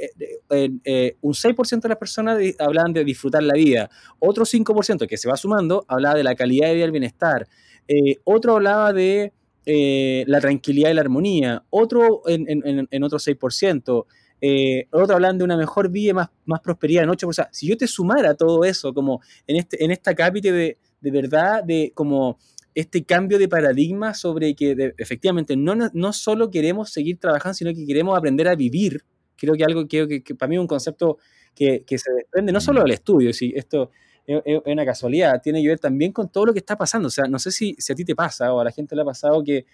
[0.50, 3.88] eh, eh, un 6% de las personas hablaban de disfrutar la vida,
[4.18, 7.46] otro 5% que se va sumando hablaba de la calidad de vida y el bienestar,
[7.86, 9.32] eh, otro hablaba de
[9.64, 14.06] la tranquilidad y la armonía, otro en, en, en otro 6%.
[14.40, 17.48] Eh, otro hablan de una mejor vida, más, más prosperidad en 8%.
[17.52, 21.64] si yo te sumara todo eso, como en, este, en esta cápita de, de verdad,
[21.64, 22.38] de como
[22.74, 27.86] este cambio de paradigma sobre que efectivamente no, no solo queremos seguir trabajando, sino que
[27.86, 29.02] queremos aprender a vivir.
[29.36, 31.16] Creo que algo que, que, para mí es un concepto
[31.54, 33.90] que, que, se desprende no solo del estudio, si esto
[34.26, 37.08] es, una casualidad, tiene que ver también con todo lo que está pasando.
[37.08, 39.02] O sea, no sé si, si a ti te pasa o a la gente le
[39.02, 39.66] ha pasado que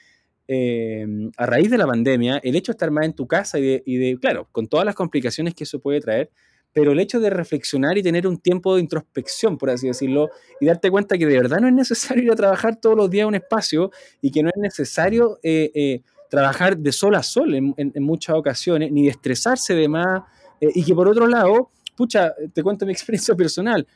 [0.55, 1.07] eh,
[1.39, 4.19] a raíz de la pandemia, el hecho de estar más en tu casa y de,
[4.21, 6.31] claro, con todas las complicaciones que eso puede traer,
[6.75, 10.29] pero el hecho de reflexionar y tener un tiempo de introspección, por así decirlo,
[10.61, 13.25] y darte cuenta que de verdad no es necesario ir a trabajar todos los días
[13.25, 17.55] a un espacio y que no es necesario eh, eh, trabajar de sol a sol
[17.55, 20.21] en, muchas ocasiones, ni de estresarse de más,
[20.61, 23.87] y que por otro lado, pucha, te cuento mi experiencia personal,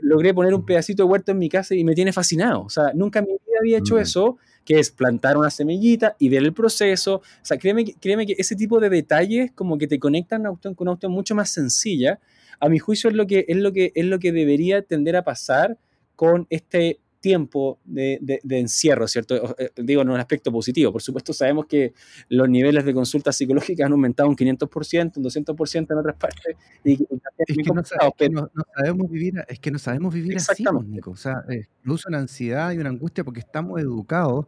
[0.00, 2.92] logré poner un pedacito de huerto en mi casa y me tiene fascinado, o sea,
[2.94, 3.98] nunca en mi vida había hecho mm.
[3.98, 7.16] eso que es plantar una semillita y ver el proceso.
[7.16, 10.92] O sea, créeme, créeme que ese tipo de detalles como que te conectan con una
[10.92, 12.18] auto mucho más sencilla.
[12.60, 15.24] A mi juicio es lo que, es lo que, es lo que debería tender a
[15.24, 15.78] pasar
[16.16, 19.56] con este tiempo de, encierro, ¿cierto?
[19.58, 20.92] Eh, digo, en un aspecto positivo.
[20.92, 21.94] Por supuesto, sabemos que
[22.28, 26.54] los niveles de consulta psicológica han aumentado un 500%, un 200% en otras partes.
[26.84, 31.12] Y, es, que no, sabemos vivir, es que no sabemos vivir así, pues, Nico.
[31.12, 34.44] O sea, eh, incluso una ansiedad y una angustia porque estamos educados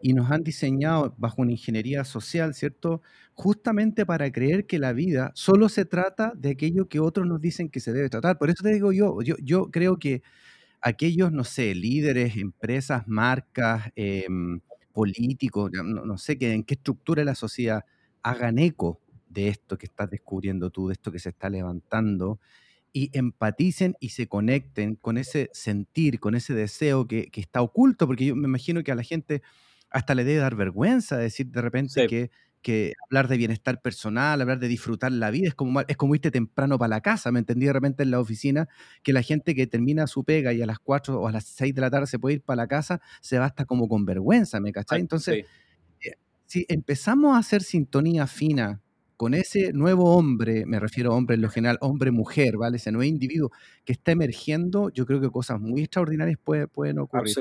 [0.00, 3.02] y nos han diseñado bajo una ingeniería social, ¿cierto?
[3.34, 7.68] Justamente para creer que la vida solo se trata de aquello que otros nos dicen
[7.68, 8.38] que se debe tratar.
[8.38, 10.22] Por eso te digo yo, yo, yo creo que
[10.82, 14.60] aquellos, no sé, líderes, empresas, marcas, em,
[14.92, 17.84] políticos, no, sé qué, en qué estructura de la sociedad
[18.22, 22.38] hagan eco de esto que estás descubriendo tú, de esto que se está levantando,
[22.92, 28.26] y empaticen y se conecten con ese sentir, con ese deseo que, está oculto, porque
[28.26, 29.40] yo me imagino que a la gente
[29.88, 32.30] hasta le debe dar vergüenza decir de repente que
[32.62, 36.30] que hablar de bienestar personal, hablar de disfrutar la vida, es como, es como irte
[36.30, 38.68] temprano para la casa, me entendí de repente en la oficina,
[39.02, 41.74] que la gente que termina su pega y a las 4 o a las 6
[41.74, 44.60] de la tarde se puede ir para la casa, se va hasta como con vergüenza,
[44.60, 45.00] ¿me cachai?
[45.00, 45.44] Entonces,
[46.00, 46.12] eh,
[46.46, 48.80] si empezamos a hacer sintonía fina
[49.16, 52.78] con ese nuevo hombre, me refiero a hombre en lo general, hombre-mujer, ¿vale?
[52.78, 53.50] Ese nuevo individuo
[53.84, 56.38] que está emergiendo, yo creo que cosas muy extraordinarias
[56.72, 57.36] pueden ocurrir.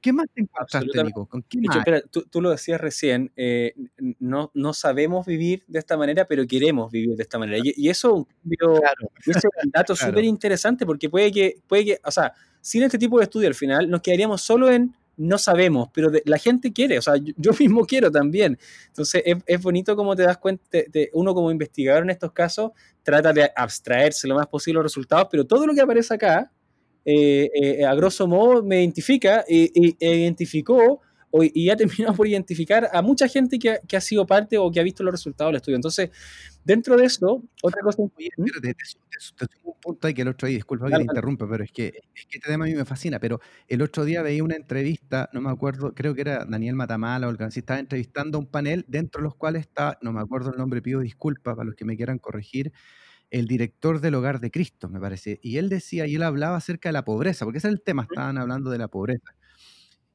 [0.00, 1.26] ¿Qué más te encontraste, Nico?
[1.26, 1.76] ¿Con qué más?
[1.76, 3.74] Espera, tú, lo decías recién, eh,
[4.18, 7.62] no, no sabemos vivir de esta manera, pero queremos vivir de esta manera.
[7.62, 12.82] Y, eso, es un dato súper interesante porque puede que, puede que, o sea, sin
[12.82, 16.72] este tipo de estudio al final nos quedaríamos solo en no sabemos, pero la gente
[16.72, 18.58] quiere, o sea, yo, mismo quiero también.
[18.86, 22.70] Entonces, es, bonito como te das cuenta, de, uno como investigador en estos casos
[23.02, 26.50] trata de abstraerse lo más posible los resultados, pero todo lo que aparece acá,
[27.04, 31.00] eh, eh, a grosso modo, me identifica e, identificó
[31.32, 34.80] y ha terminado por identificar a mucha gente que, que, ha sido parte o que
[34.80, 35.76] ha visto los resultados del estudio.
[35.76, 36.10] Entonces,
[36.64, 38.02] dentro de eso, otra cosa...
[38.02, 38.44] Oye, ¿Mm?
[38.46, 38.74] espérate,
[39.36, 41.86] te, un punto ahí que el otro día, disculpa que le interrumpa, pero es que,
[41.86, 45.28] es que este tema a mí me fascina, pero el otro día veía una entrevista,
[45.32, 48.46] no me acuerdo, creo que era Daniel Matamala o el que estaba entrevistando a un
[48.46, 51.76] panel dentro de los cuales está, no me acuerdo el nombre, pido disculpas para los
[51.76, 52.72] que me quieran corregir,
[53.30, 56.88] el director del Hogar de Cristo, me parece, y él decía, y él hablaba acerca
[56.88, 59.34] de la pobreza, porque ese es el tema, estaban hablando de la pobreza.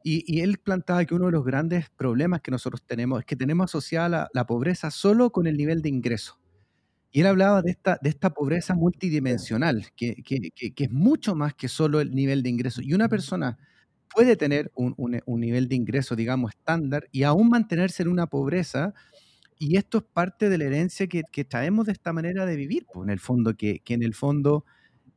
[0.08, 3.72] Y, él plantaba que uno de los grandes problemas que nosotros tenemos es que tenemos
[3.72, 6.40] asociada la, pobreza solo con el nivel de ingreso.
[7.12, 11.56] Y él hablaba de esta, de esta pobreza multidimensional, que, que, que, es mucho más
[11.56, 12.84] que solo el nivel de ingreso.
[12.84, 13.58] Y una persona
[14.14, 18.94] puede tener un, un, nivel de ingreso, digamos, estándar y aún mantenerse en una pobreza.
[19.58, 23.06] Y esto es parte de la herencia que, traemos de esta manera de vivir, pues,
[23.06, 24.66] en el fondo, que, en el fondo,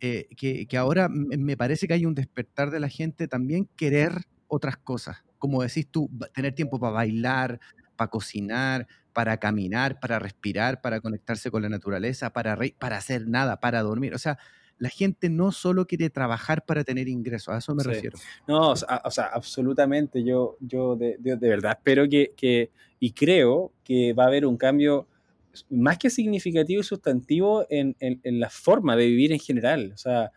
[0.01, 4.77] eh, que, ahora me parece que hay un despertar de la gente también querer otras
[4.77, 5.25] cosas.
[5.39, 7.61] Como decís tú, tener tiempo para bailar,
[7.97, 13.59] para cocinar, para caminar, para respirar, para conectarse con la naturaleza, para, para hacer nada,
[13.59, 14.15] para dormir.
[14.15, 14.39] O sea,
[14.79, 18.19] la gente no solo quiere trabajar para tener ingresos, a eso me refiero.
[18.47, 24.13] No, o sea, absolutamente, yo, yo de, de, verdad espero que, que, y creo que
[24.13, 25.07] va a haber un cambio
[25.71, 29.93] más que significativo y sustantivo en, en, en la forma de vivir en general.
[29.95, 30.31] O sea,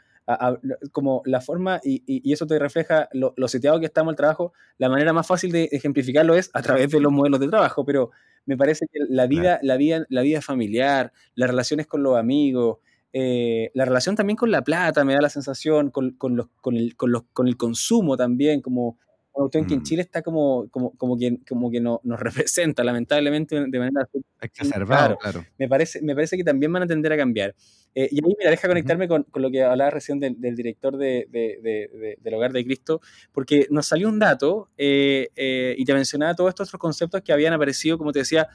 [0.91, 4.89] como la forma, y, eso te refleja lo, lo, seteado que estamos el trabajo, la
[4.89, 8.11] manera más fácil de ejemplificarlo es a través de los modelos de trabajo, pero
[8.45, 12.77] me parece que la vida, la vida, la vida familiar, las relaciones con los amigos,
[13.13, 16.75] eh, la relación también con la plata, me da la sensación, con, con, los, con,
[16.75, 18.97] el, con, los, el consumo también, como
[19.33, 19.83] autor que en mm.
[19.83, 24.07] Chile está como, como, como que, como que no, nos representa, lamentablemente, de manera
[24.41, 25.17] exacerbada.
[25.17, 25.45] Claro.
[25.57, 27.55] Me, parece, me parece que también van a tender a cambiar.
[27.93, 31.27] Eh, y ahí me deja conectarme con, con, lo que hablaba recién del, director de,
[31.29, 33.01] de, del Hogar de Cristo,
[33.33, 37.51] porque nos salió un dato eh, y te mencionaba todos estos otros conceptos que habían
[37.51, 38.47] aparecido, como te decía,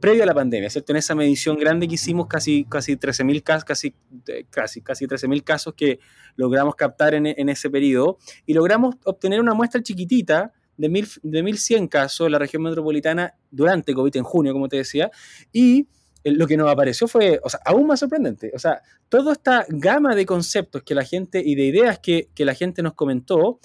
[0.00, 0.92] previo a la pandemia, ¿cierto?
[0.92, 3.94] En esa medición grande que hicimos, casi, casi 13.000 casos, casi,
[4.50, 5.98] casi, casi 13 casos que
[6.36, 11.42] logramos captar en, en, ese periodo, y logramos obtener una muestra chiquitita de, mil, de
[11.42, 15.10] 1.100 casos en la región metropolitana durante COVID en junio, como te decía,
[15.52, 15.88] y
[16.24, 18.50] lo que nos apareció fue, o sea, aún más sorprendente.
[18.54, 22.44] O sea, toda esta gama de conceptos que la gente y de ideas que, que
[22.44, 23.60] la gente nos comentó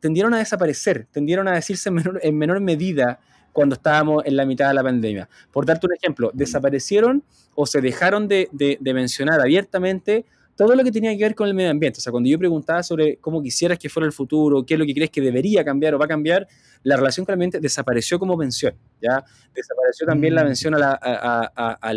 [0.00, 3.20] tendieron a desaparecer, tendieron a decirse en menor, en menor medida
[3.52, 5.28] cuando estábamos en la mitad de la pandemia.
[5.52, 7.22] Por darte un ejemplo, desaparecieron
[7.54, 10.24] o se dejaron de, de, de mencionar abiertamente
[10.60, 11.98] todo lo que tenía que ver con el medio ambiente.
[11.98, 14.84] O sea, cuando yo preguntaba sobre cómo quisieras que fuera el futuro, qué es lo
[14.84, 16.46] que crees que debería cambiar o va a cambiar,
[16.82, 18.74] la relación con el ambiente desapareció como mención.
[19.00, 19.24] ¿ya?
[19.54, 20.46] Desapareció también la mm.
[20.46, 21.94] mención a, a,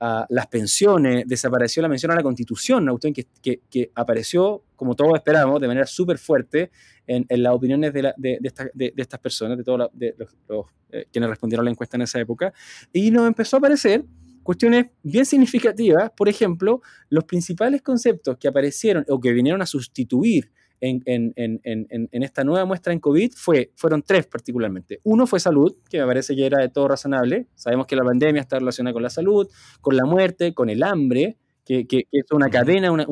[0.00, 5.60] las pensiones, desapareció la mención a la constitución, una que, que, apareció, como todos esperábamos,
[5.60, 6.70] de manera súper fuerte
[7.06, 8.38] en, en, las opiniones de, de,
[8.74, 12.52] de, estas personas, de todos los, eh, quienes respondieron a la encuesta en esa época,
[12.92, 14.04] y nos empezó a aparecer
[14.42, 20.52] cuestiones bien significativas, por ejemplo, los principales conceptos que aparecieron o que vinieron a sustituir
[20.80, 25.00] en, esta nueva muestra en COVID fue, fueron tres particularmente.
[25.04, 27.46] Uno fue salud, que me parece que era de todo razonable.
[27.54, 29.48] Sabemos que la pandemia está relacionada con la salud,
[29.80, 33.06] con la muerte, con el hambre, que, es una cadena, una,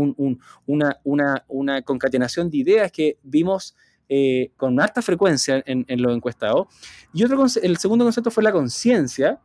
[0.67, 3.75] una, una, concatenación de ideas que vimos
[4.09, 6.69] eh, con alta frecuencia en, en los encuestados.
[7.13, 9.41] Y otro, el segundo concepto fue la conciencia,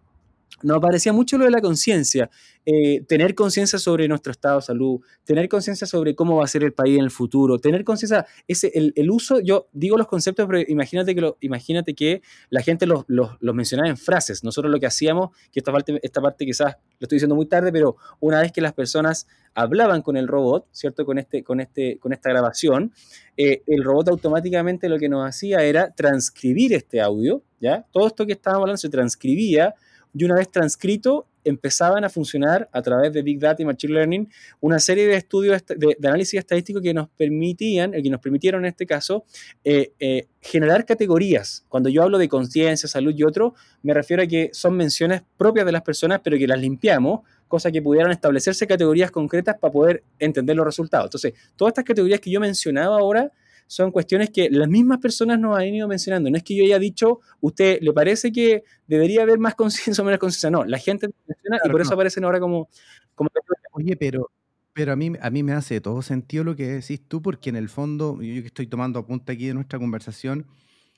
[0.64, 2.30] nos aparecía mucho lo de la conciencia,
[2.66, 6.64] eh, tener conciencia sobre nuestro estado de salud, tener conciencia sobre cómo va a ser
[6.64, 10.60] el país en el futuro, tener conciencia, ese, el, uso, yo digo los conceptos, pero
[10.68, 14.44] imagínate que, imagínate que la gente los, los, mencionaba en frases.
[14.44, 17.72] Nosotros lo que hacíamos, que esta parte, esta parte quizás lo estoy diciendo muy tarde,
[17.72, 21.06] pero una vez que las personas hablaban con el robot, ¿cierto?
[21.06, 22.94] Con, este, con, este, con esta grabación,
[23.38, 27.86] eh, el robot automáticamente lo que nos hacía era transcribir este audio, ¿ya?
[27.92, 29.74] Todo esto que estábamos hablando se transcribía
[30.14, 34.30] y una vez transcrito empezaban a funcionar a través de Big Data y Machine Learning
[34.60, 38.70] una serie de estudios de, análisis estadístico que nos permitían, eh, que nos permitieron en
[38.70, 39.26] este caso,
[39.64, 41.66] eh, eh, generar categorías.
[41.70, 45.66] Cuando yo hablo de conciencia, salud y otro, me refiero a que son menciones propias
[45.66, 50.04] de las personas, pero que las limpiamos, cosa que pudieran establecerse categorías concretas para poder
[50.20, 51.06] entender los resultados.
[51.08, 53.32] Entonces, todas estas categorías que yo mencionaba ahora
[53.70, 56.32] son cuestiones que las mismas personas nos han ido mencionando.
[56.32, 60.06] No es que yo haya dicho, ¿usted le parece que debería haber más conciencia o
[60.06, 60.50] menos conciencia?
[60.50, 62.68] No, la gente menciona y por eso aparecen ahora como,
[63.14, 63.30] como...
[63.74, 64.32] Oye, pero,
[64.74, 67.58] pero a mí, a mí me hace todo sentido lo que decís tú, porque en
[67.58, 70.48] el fondo, yo que estoy tomando apunte aquí de nuestra conversación,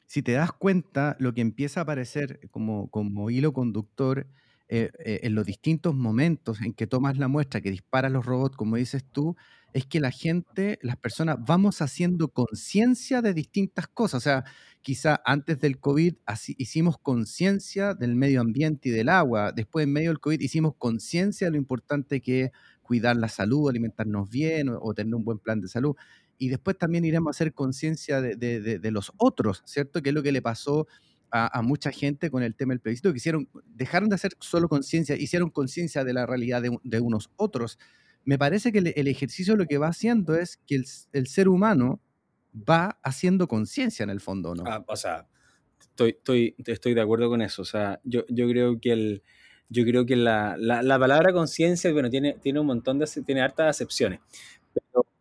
[0.05, 4.27] si te das cuenta, lo que empieza a aparecer como, como hilo conductor
[4.73, 8.55] eh, eh, en los distintos momentos en que tomas la muestra, que disparas los robots,
[8.55, 9.35] como dices tú,
[9.73, 14.19] es que la gente, las personas, vamos haciendo conciencia de distintas cosas.
[14.19, 14.45] O sea,
[14.81, 16.15] quizá antes del COVID
[16.55, 19.51] hicimos conciencia del medio ambiente y del agua.
[19.51, 22.51] Después, en medio del COVID, hicimos conciencia de lo importante que es
[22.81, 25.97] cuidar la salud, alimentarnos bien o, tener un buen plan de salud.
[26.37, 30.01] Y después también iremos a hacer conciencia de, los otros, ¿cierto?
[30.01, 30.87] Que es lo que le pasó
[31.63, 35.49] mucha gente con el tema del plebiscito, que hicieron, dejaron de hacer solo conciencia, hicieron
[35.49, 37.79] conciencia de la realidad de, unos otros.
[38.23, 40.75] Me parece que el, ejercicio lo que va haciendo es que
[41.13, 42.01] el, ser humano
[42.53, 44.63] va haciendo conciencia en el fondo, ¿no?
[44.67, 45.27] Ah, o sea,
[45.79, 47.61] estoy, estoy, estoy de acuerdo con eso.
[47.61, 49.23] O sea, yo, yo creo que el,
[49.71, 53.67] yo creo que la, la, palabra conciencia, bueno, tiene, tiene un montón de, tiene hartas
[53.69, 54.19] acepciones.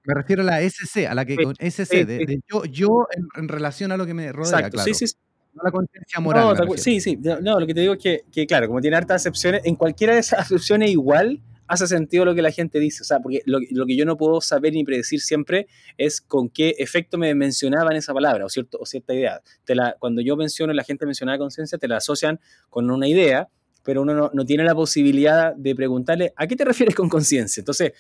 [0.03, 3.07] me refiero a la SC, a la que con SC, de, yo, yo
[3.37, 4.93] en, relación a lo que me rodea, Exacto, claro.
[4.93, 5.15] sí, sí,
[5.55, 6.57] no la conciencia moral.
[6.77, 7.17] sí, sí.
[7.17, 10.15] No, lo que te digo es que, que, claro, como tiene hartas acepciones, en cualquiera
[10.15, 11.41] de esas acepciones igual
[11.71, 13.03] hace sentido lo que la gente dice.
[13.03, 16.49] O sea, porque lo, lo, que yo no puedo saber ni predecir siempre es con
[16.49, 19.41] qué efecto me mencionaban esa palabra o, cierto, o cierta idea.
[19.65, 23.49] Te la, cuando yo menciono, la gente menciona conciencia, te la asocian con una idea,
[23.85, 27.61] pero uno no, no, tiene la posibilidad de preguntarle, ¿a qué te refieres con conciencia?
[27.61, 27.93] Entonces,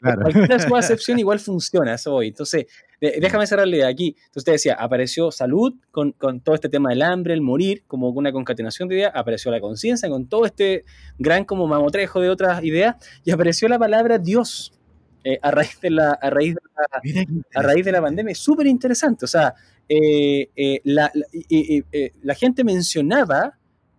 [0.00, 0.26] Claro.
[0.60, 2.28] Su acepción igual funciona, eso hoy.
[2.28, 2.66] Entonces,
[3.00, 4.16] déjame cerrarle aquí.
[4.26, 8.08] Entonces, te decía, apareció salud con, con, todo este tema del hambre, el morir, como
[8.10, 10.84] una concatenación de ideas, apareció la conciencia con todo este
[11.18, 14.72] gran como mamotrejo de otras ideas, y apareció la palabra Dios
[15.24, 18.32] eh, a raíz de la, a raíz de la, a raíz de la pandemia.
[18.32, 19.24] Es súper interesante.
[19.24, 19.54] O sea,
[19.88, 21.10] eh, eh, la,
[22.22, 23.58] la, gente mencionaba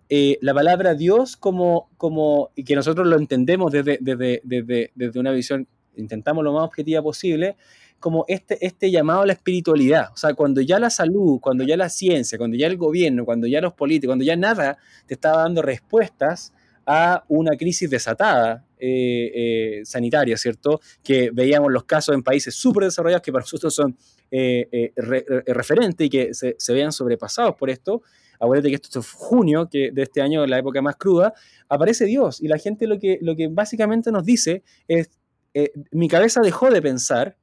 [0.10, 5.32] la palabra Dios como, como, y que nosotros lo entendemos desde, desde, desde, desde una
[5.32, 5.68] visión
[6.02, 7.56] intentamos lo más objetiva posible,
[8.00, 10.10] como este, este llamado a la espiritualidad.
[10.14, 13.48] O sea, cuando ya la salud, cuando ya la ciencia, cuando ya el gobierno, cuando
[13.48, 16.54] ya los políticos, cuando ya nada te estaba dando respuestas
[16.86, 20.82] a una crisis desatada eh, eh, sanitaria, ¿cierto?
[21.04, 23.96] Que veíamos los casos en países súper desarrollados que para nosotros son
[24.32, 24.92] eh,
[25.46, 28.02] referentes y que se, se, vean sobrepasados por esto.
[28.40, 31.34] Acuérdate que esto es junio que de este año, la época más cruda,
[31.68, 35.10] aparece Dios y la gente lo que, lo que básicamente nos dice es
[35.54, 37.38] eh, mi cabeza dejó de pensar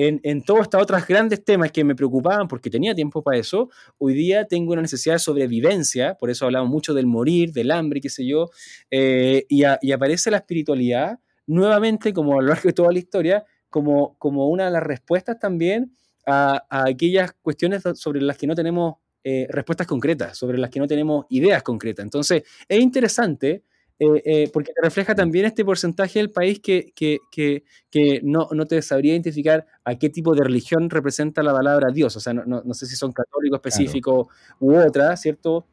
[0.00, 3.68] en, todos estos otros grandes temas que me preocupaban porque tenía tiempo para eso.
[3.98, 8.00] Hoy día tengo una necesidad de sobrevivencia, por eso hablamos mucho del morir, del hambre,
[8.00, 8.48] qué sé yo,
[8.92, 14.16] eh, y, aparece la espiritualidad nuevamente, como a lo largo de toda la historia, como,
[14.18, 15.90] como una de las respuestas también
[16.24, 20.86] a, aquellas cuestiones sobre las que no tenemos eh, respuestas concretas, sobre las que no
[20.86, 22.04] tenemos ideas concretas.
[22.04, 23.64] Entonces, es interesante
[24.00, 28.48] eh, eh, porque te refleja también este porcentaje del país que, que, que, que no,
[28.52, 32.14] no, te sabría identificar a qué tipo de religión representa la palabra Dios.
[32.16, 34.28] O sea, no, no, sé si son católicos específicos
[34.60, 35.66] u otra, ¿cierto?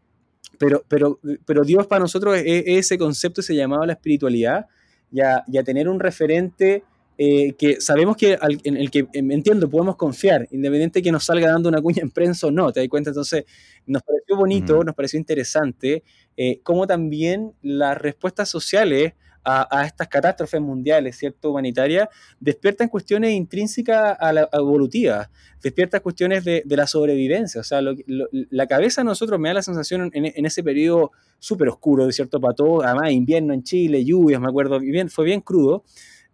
[0.58, 4.66] Pero, pero, pero Dios para nosotros es, ese concepto, ese llamado a la espiritualidad
[5.12, 6.84] y a, y a tener un referente
[7.18, 11.26] eh, que sabemos que en el que em, entiendo podemos confiar, independiente de que nos
[11.26, 13.12] salga dando una cuña en prensa o no, ¿te das cuenta?
[13.12, 13.46] Entonces,
[13.86, 16.04] nos pareció bonito, nos pareció interesante,
[16.36, 19.14] eh, cómo también las respuestas sociales
[19.46, 21.52] a, estas catástrofes mundiales, ¿cierto?
[21.52, 22.10] Humanitarias,
[22.40, 25.30] despiertan cuestiones intrínsecas a la evolutivas,
[25.62, 27.62] despiertan cuestiones de, la sobrevivencia.
[27.62, 32.12] O sea, la cabeza de nosotros me da la sensación en, ese periodo súper oscuro,
[32.12, 32.42] ¿cierto?
[32.42, 35.84] Para todos, además invierno en Chile, lluvias, me acuerdo, bien, fue bien crudo.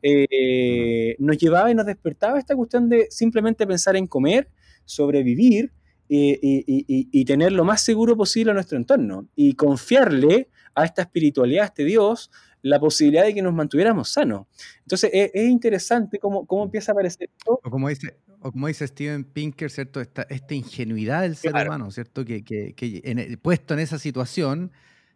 [0.02, 4.50] Eh, nos llevaba y nos despertaba esta cuestión de simplemente pensar en comer,
[4.86, 5.72] sobrevivir
[6.14, 11.68] y, tener lo más seguro posible a nuestro entorno y confiarle a esta espiritualidad, a
[11.68, 12.32] este Dios,
[12.62, 14.48] la posibilidad de que nos mantuviéramos sanos.
[14.82, 17.60] Entonces es, interesante cómo, cómo, empieza a aparecer esto.
[17.64, 20.02] O como dice, o como dice Steven Pinker, ¿cierto?
[20.02, 22.26] Esta, esta ingenuidad del ser humano, ¿cierto?
[22.26, 24.72] Que, que, que puesto en esa situación,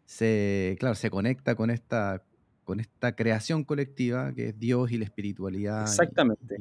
[0.05, 2.23] se, claro, se conecta con esta
[2.65, 5.83] con esta creación colectiva que es Dios y la espiritualidad.
[5.83, 6.57] Exactamente.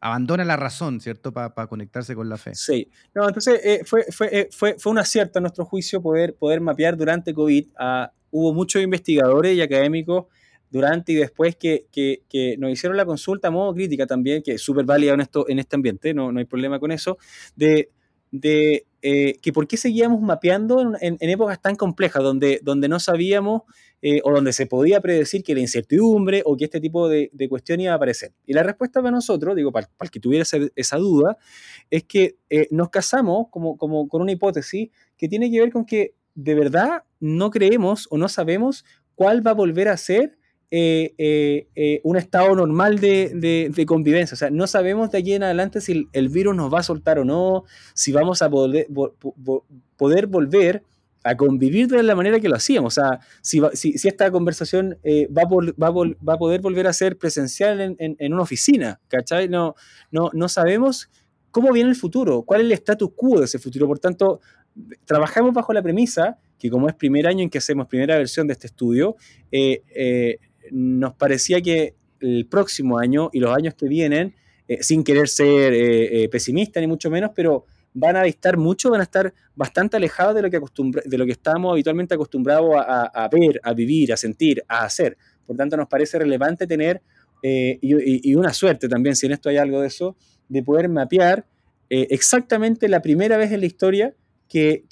[0.00, 1.32] Abandona la razón, ¿cierto?
[1.32, 2.54] Para conectarse con la fe.
[2.54, 2.90] Sí.
[3.14, 6.60] No, entonces eh, fue, fue, eh, fue, fue, un acierto a nuestro juicio poder, poder
[6.60, 7.68] mapear durante COVID.
[8.30, 10.26] hubo muchos investigadores y académicos
[10.70, 14.52] durante y después que, que, que, nos hicieron la consulta a modo crítica también, que
[14.52, 17.16] es súper válida en, esto, en este ambiente, no, no hay problema con eso,
[17.56, 17.90] de
[18.30, 23.62] de eh, que por qué seguíamos mapeando en, épocas tan complejas, donde, donde no sabíamos
[24.02, 27.48] eh, o donde se podía predecir que la incertidumbre o que este tipo de, de
[27.48, 28.32] cuestión iba a aparecer.
[28.44, 31.36] Y la respuesta para nosotros, digo, para, el que tuviera esa, duda,
[31.90, 35.84] es que eh, nos casamos como, como con una hipótesis que tiene que ver con
[35.84, 40.38] que de verdad no creemos o no sabemos cuál va a volver a ser
[40.70, 44.34] eh, eh, eh, un estado normal de, convivencia.
[44.34, 47.18] O sea, no sabemos de aquí en adelante si el, virus nos va a soltar
[47.18, 47.64] o no,
[47.94, 48.86] si vamos a poder,
[50.26, 50.82] volver
[51.24, 52.98] a convivir de la manera que lo hacíamos.
[52.98, 53.62] O sea, si,
[54.06, 59.48] esta conversación va, a poder volver a ser presencial en, una oficina, ¿cachai?
[59.48, 59.74] No,
[60.10, 61.08] no, no sabemos
[61.50, 63.86] cómo viene el futuro, cuál es el status quo de ese futuro.
[63.86, 64.40] Por tanto,
[65.06, 68.52] trabajamos bajo la premisa que como es primer año en que hacemos primera versión de
[68.52, 69.16] este estudio,
[70.72, 74.34] nos parecía que el próximo año y los años que vienen,
[74.66, 77.64] eh, sin querer ser eh, eh, pesimista ni mucho menos, pero
[77.94, 80.60] van a distar mucho, van a estar bastante alejados de lo que,
[81.04, 85.16] de lo que estamos habitualmente acostumbrados a, ver, a vivir, a sentir, a hacer.
[85.46, 87.00] Por tanto, nos parece relevante tener,
[87.42, 90.16] y, una suerte también, si en esto hay algo de eso,
[90.48, 91.46] de poder mapear
[91.88, 94.14] exactamente la primera vez en la historia
[94.48, 94.84] que,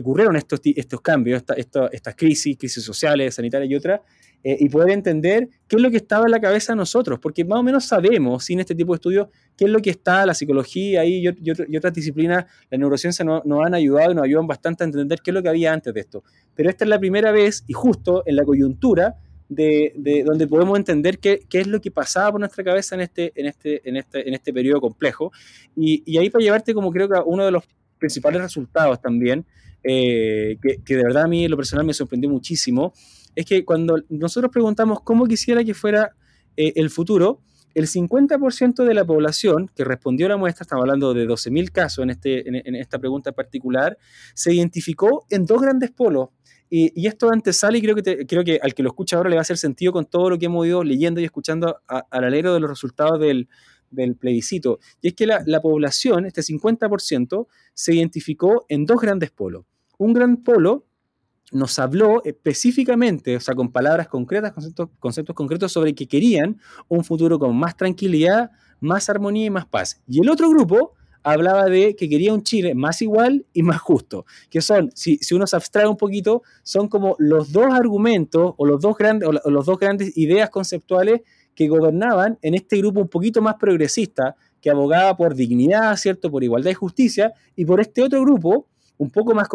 [0.00, 4.00] ocurrieron estos, estos cambios, estas crisis, crisis sociales, sanitarias y otras,
[4.44, 7.44] eh, y poder entender qué es lo que estaba en la cabeza de nosotros, porque
[7.44, 10.34] más o menos sabemos, sin este tipo de estudios, qué es lo que está, la
[10.34, 15.20] psicología y, otras disciplinas, la neurociencia nos, han ayudado y nos ayudan bastante a entender
[15.22, 16.24] qué es lo que había antes de esto.
[16.54, 19.16] Pero esta es la primera vez y justo en la coyuntura
[19.48, 23.02] de, de, donde podemos entender qué, qué, es lo que pasaba por nuestra cabeza en
[23.02, 25.30] este, en este, en este, en este periodo complejo.
[25.76, 27.64] Y, y ahí para llevarte como creo que uno de los
[28.02, 29.46] principales resultados también,
[29.84, 32.92] eh, que, de verdad a mí lo personal me sorprendió muchísimo,
[33.36, 36.10] es que cuando nosotros preguntamos cómo quisiera que fuera
[36.56, 37.40] eh, el futuro,
[37.74, 42.02] el 50% de la población que respondió a la muestra, estamos hablando de 12.000 casos
[42.02, 43.96] en, este, en, esta pregunta particular,
[44.34, 46.30] se identificó en dos grandes polos.
[46.68, 49.36] Y, esto antes sale y creo que, creo que al que lo escucha ahora le
[49.36, 52.52] va a hacer sentido con todo lo que hemos ido leyendo y escuchando al alero
[52.54, 53.46] de los resultados del,
[53.92, 54.80] del plebiscito.
[55.00, 59.64] Y es que la, la población, este 50%, se identificó en dos grandes polos.
[59.98, 60.86] Un gran polo
[61.52, 67.04] nos habló específicamente, o sea, con palabras concretas, conceptos, conceptos concretos sobre que querían un
[67.04, 70.00] futuro con más tranquilidad, más armonía y más paz.
[70.08, 74.24] Y el otro grupo hablaba de que quería un Chile más igual y más justo,
[74.50, 78.66] que son, si, si uno se abstrae un poquito, son como los dos argumentos o
[78.66, 81.20] los dos grandes, o los dos grandes ideas conceptuales
[81.54, 86.30] que gobernaban en este grupo un poquito más progresista, que abogaba por dignidad, ¿cierto?
[86.30, 88.66] Por igualdad y justicia, y por este otro grupo,
[88.98, 89.48] un poco más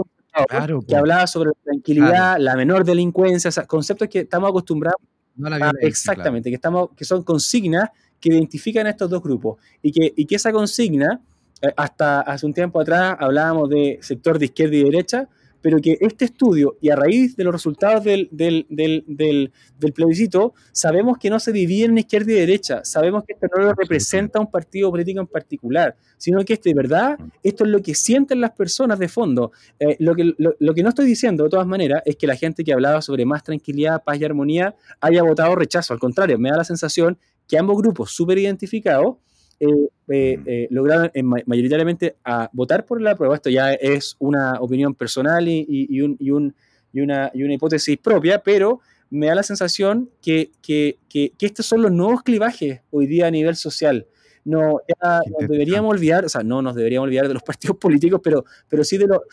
[0.87, 5.01] que hablaba sobre la tranquilidad, la menor delincuencia, conceptos que estamos acostumbrados
[5.43, 7.89] a, exactamente, que, estamos, que son consignas
[8.19, 11.21] que identifican a estos dos grupos y que, y que esa consigna,
[11.61, 15.29] eh, hasta hace un tiempo atrás hablábamos de sector de izquierda y derecha,
[15.61, 20.53] pero que este estudio, y a raíz de los resultados del, del, del, del, plebiscito,
[20.71, 24.39] sabemos que no se divide en izquierda y derecha, sabemos que esto no lo representa
[24.39, 28.51] un partido político en particular, sino que de verdad esto es lo que sienten las
[28.51, 29.51] personas de fondo.
[29.79, 32.63] Eh, lo, que, lo, que no estoy diciendo, de todas maneras, es que la gente
[32.63, 36.57] que hablaba sobre más tranquilidad, paz y armonía haya votado rechazo, al contrario, me da
[36.57, 39.17] la sensación que ambos grupos súper identificados
[39.59, 41.11] eh, eh, eh, lograron
[41.45, 43.35] mayoritariamente a votar por la prueba.
[43.35, 46.55] Esto ya es una opinión personal y, y, un, y, un,
[46.93, 51.81] y una, una, hipótesis propia, pero me da la sensación que, que, que, estos son
[51.81, 54.05] los nuevos clivajes hoy día a nivel social.
[54.45, 58.21] No, ya nos deberíamos olvidar, o sea, no nos deberíamos olvidar de los partidos políticos,
[58.23, 59.23] pero, pero sí, de lo,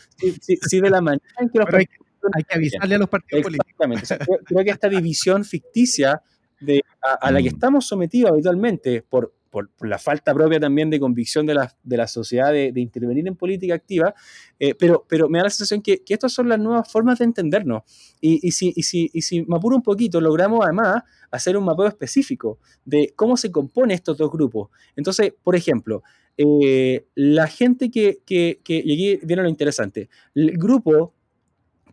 [0.41, 3.87] sí, de la manera en que los partidos hay, que avisarle a los partidos políticos.
[4.01, 4.43] Exactamente.
[4.45, 6.21] creo, que esta división ficticia
[6.59, 6.81] de,
[7.21, 7.53] a, la que mm.
[7.53, 12.07] estamos sometidos habitualmente por, por, la falta propia también de convicción de la, de la
[12.07, 14.13] sociedad de, intervenir en política activa,
[14.59, 17.25] eh, pero, pero me da la sensación que, que, estas son las nuevas formas de
[17.25, 17.83] entendernos.
[18.19, 21.87] Y, si, y, si, y si me apuro un poquito, logramos además hacer un mapeo
[21.87, 24.71] específico de cómo se compone estos dos grupos.
[24.97, 26.03] Entonces, por ejemplo,
[26.37, 31.13] eh, la gente que, que, que, y aquí viene lo interesante, el grupo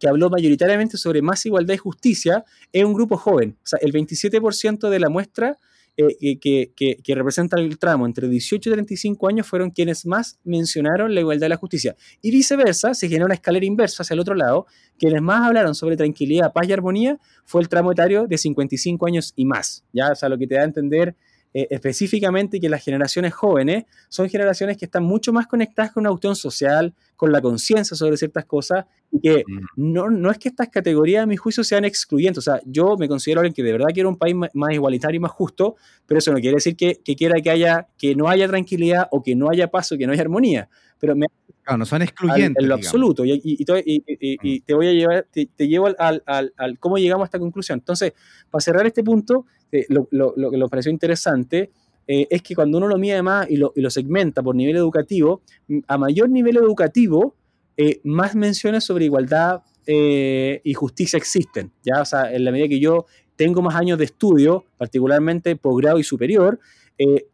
[0.00, 3.56] que habló mayoritariamente sobre más igualdad y justicia es un grupo joven.
[3.58, 5.58] O sea, el 27% de la muestra
[5.96, 11.14] eh, que, que, representan el tramo entre 18 y 35 años fueron quienes más mencionaron
[11.14, 11.96] la igualdad y la justicia.
[12.22, 14.66] Y viceversa, se generó una escalera inversa hacia el otro lado.
[14.98, 19.34] Quienes más hablaron sobre tranquilidad, paz y armonía fue el tramo etario de 55 años
[19.36, 19.84] y más.
[19.92, 21.14] Ya, o sea, lo que te da a entender
[21.54, 26.10] eh, específicamente que las generaciones jóvenes son generaciones que están mucho más conectadas con una
[26.10, 29.60] cuestión social, con la conciencia sobre ciertas cosas, y que mm.
[29.76, 32.38] no, no, es que estas categorías, a mi juicio, sean excluyentes.
[32.38, 35.20] O sea, yo me considero alguien que de verdad quiere un país más igualitario y
[35.20, 35.76] más justo,
[36.06, 39.22] pero eso no quiere decir que, que quiera que, haya, que no haya tranquilidad o
[39.22, 40.68] que no haya paz o que no haya armonía.
[40.98, 41.26] Pero me
[41.62, 42.60] Claro, no son excluyentes.
[42.60, 43.24] en lo absoluto.
[43.24, 44.64] Y, y, mm.
[44.64, 47.78] te voy a llevar, te, llevo al, al, al, cómo llegamos a esta conclusión.
[47.78, 48.14] Entonces,
[48.50, 51.70] para cerrar este punto, eh, lo, lo, lo, que nos pareció interesante
[52.06, 55.40] eh, es que cuando uno lo mide más y lo, lo segmenta por nivel educativo,
[55.88, 57.34] a mayor nivel educativo,
[57.78, 61.72] eh, más menciones sobre igualdad y justicia existen.
[61.82, 62.02] ¿ya?
[62.02, 66.04] O sea, en la medida que yo tengo más años de estudio, particularmente posgrado y
[66.04, 66.60] superior,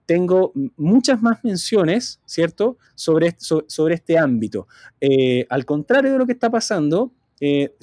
[0.07, 4.67] tengo muchas más menciones, ¿cierto?, sobre, sobre este ámbito.
[5.51, 7.75] Al contrario de lo que está pasando, en,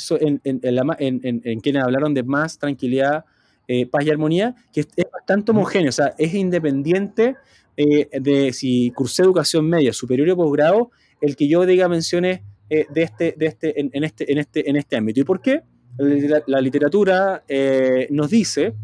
[1.61, 3.25] quienes hablaron de más tranquilidad,
[3.91, 7.35] paz y armonía, que es, bastante homogéneo, o sea, es independiente
[7.75, 13.35] de si cursé educación media, superior o posgrado, el que yo diga menciones de este,
[13.37, 15.19] de este, en, este, en, este, en este ámbito.
[15.19, 15.63] ¿Y por qué?
[16.47, 17.43] La, literatura
[18.09, 18.75] nos dice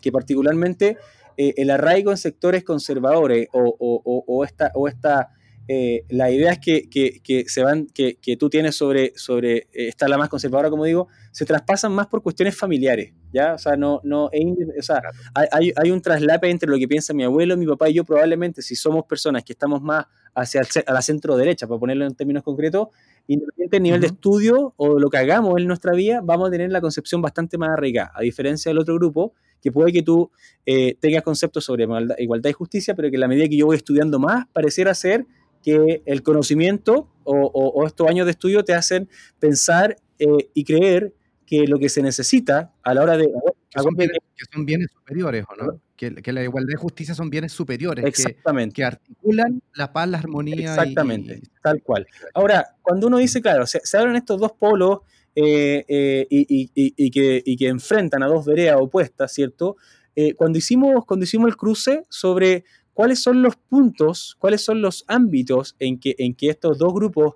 [0.00, 0.96] que particularmente
[1.36, 5.30] eh, el arraigo en sectores conservadores o, esta, o esta
[5.68, 10.18] eh, la idea es que, se van, que, tú tienes sobre, sobre eh, esta la
[10.18, 13.54] más conservadora, como digo, se traspasan más por cuestiones familiares, ¿ya?
[13.54, 15.00] O sea, no, no, o sea,
[15.34, 18.62] hay, hay, un traslape entre lo que piensa mi abuelo, mi papá y yo, probablemente,
[18.62, 22.42] si somos personas que estamos más hacia a la centro derecha, para ponerlo en términos
[22.42, 22.88] concretos,
[23.26, 26.70] independiente del nivel de estudio o lo que hagamos en nuestra vida, vamos a tener
[26.72, 30.30] la concepción bastante más arraigada, a diferencia del otro grupo que puede que tú
[30.66, 31.84] eh, tengas conceptos sobre
[32.18, 35.26] igualdad, y justicia, pero que a la medida que yo voy estudiando más, pareciera ser
[35.62, 39.08] que el conocimiento o, estos años de estudio te hacen
[39.38, 41.14] pensar eh, y creer
[41.46, 43.28] que lo que se necesita a la hora de...
[43.68, 45.80] Que son, bienes, superiores, ¿o no?
[45.96, 48.04] Que, la igualdad y justicia son bienes superiores.
[48.04, 48.74] Exactamente.
[48.74, 50.70] Que, articulan la paz, la armonía.
[50.70, 52.06] Exactamente, tal cual.
[52.34, 55.00] Ahora, cuando uno dice, claro, se, se abren estos dos polos
[55.34, 57.10] eh, eh, y,
[57.56, 59.76] que, enfrentan a dos veredas opuestas, ¿cierto?
[60.16, 62.64] Eh, cuando, hicimos, cuando hicimos el cruce sobre
[63.00, 67.32] cuáles son los puntos, cuáles son los ámbitos en que, en que estos dos grupos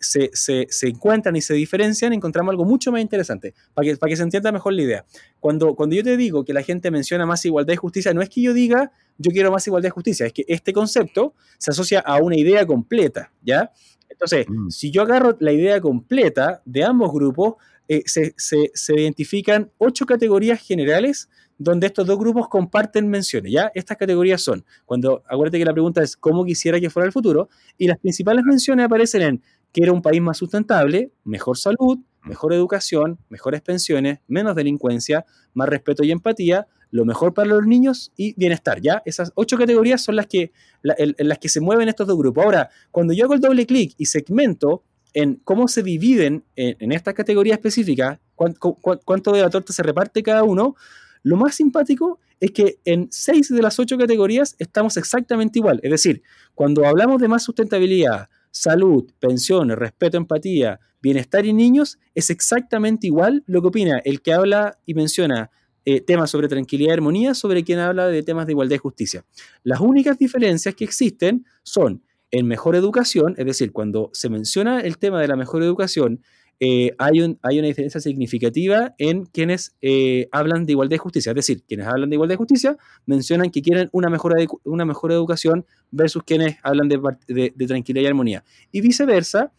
[0.00, 4.22] se, encuentran y se diferencian, encontramos algo mucho más interesante, para que, para que se
[4.22, 5.04] entienda mejor la idea.
[5.40, 8.30] Cuando, cuando yo te digo que la gente menciona más igualdad y justicia, no es
[8.30, 12.00] que yo diga yo quiero más igualdad y justicia, es que este concepto se asocia
[12.00, 13.72] a una idea completa, ¿ya?
[14.08, 14.70] Entonces, mm.
[14.70, 17.56] si yo agarro la idea completa de ambos grupos,
[17.88, 21.28] eh, se, identifican ocho categorías generales
[21.58, 23.52] donde estos dos grupos comparten menciones.
[23.52, 23.70] ¿ya?
[23.74, 27.48] Estas categorías son, cuando, acuérdate que la pregunta es cómo quisiera que fuera el futuro,
[27.78, 33.18] y las principales menciones aparecen en quiero un país más sustentable, mejor salud, mejor educación,
[33.28, 38.80] mejores pensiones, menos delincuencia, más respeto y empatía, lo mejor para los niños y bienestar,
[38.80, 39.02] ¿ya?
[39.04, 42.44] Esas ocho categorías son las que, las que se mueven estos dos grupos.
[42.44, 47.14] Ahora, cuando yo hago el doble clic y segmento en cómo se dividen en, esta
[47.14, 50.74] categoría específica, cuánto, de la torta se reparte cada uno,
[51.22, 55.80] lo más simpático es que en seis de las ocho categorías estamos exactamente igual.
[55.82, 56.22] Es decir,
[56.54, 63.44] cuando hablamos de más sustentabilidad, salud, pensiones, respeto, empatía, bienestar y niños, es exactamente igual
[63.46, 65.50] lo que opina el que habla y menciona
[65.86, 69.24] eh, temas sobre tranquilidad y armonía sobre quien habla de temas de igualdad y justicia.
[69.62, 72.02] Las únicas diferencias que existen son
[72.34, 76.20] en mejor educación, es decir, cuando se menciona el tema de la mejor educación,
[76.58, 81.30] eh, hay, un, hay, una diferencia significativa en quienes eh, hablan de igualdad y justicia.
[81.30, 82.76] Es decir, quienes hablan de igualdad y justicia
[83.06, 88.06] mencionan que quieren una mejor, una mejor educación versus quienes hablan de, de tranquilidad y
[88.06, 88.44] armonía.
[88.72, 89.52] Y viceversa,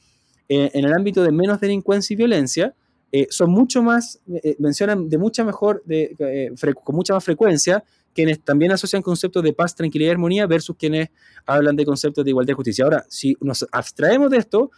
[0.48, 2.76] en el ámbito de menos delincuencia y violencia,
[3.18, 6.52] eh, son mucho más, eh, mencionan de mucha mejor, de, eh,
[6.84, 7.82] con mucha más frecuencia,
[8.16, 11.10] quienes también asocian conceptos de paz, tranquilidad y armonía versus quienes
[11.46, 12.86] hablan de conceptos de igualdad y justicia.
[12.86, 14.72] Ahora, si nos abstraemos de esto,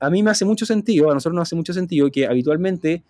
[0.00, 3.02] a mí me hace mucho sentido, a nosotros nos hace mucho sentido que habitualmente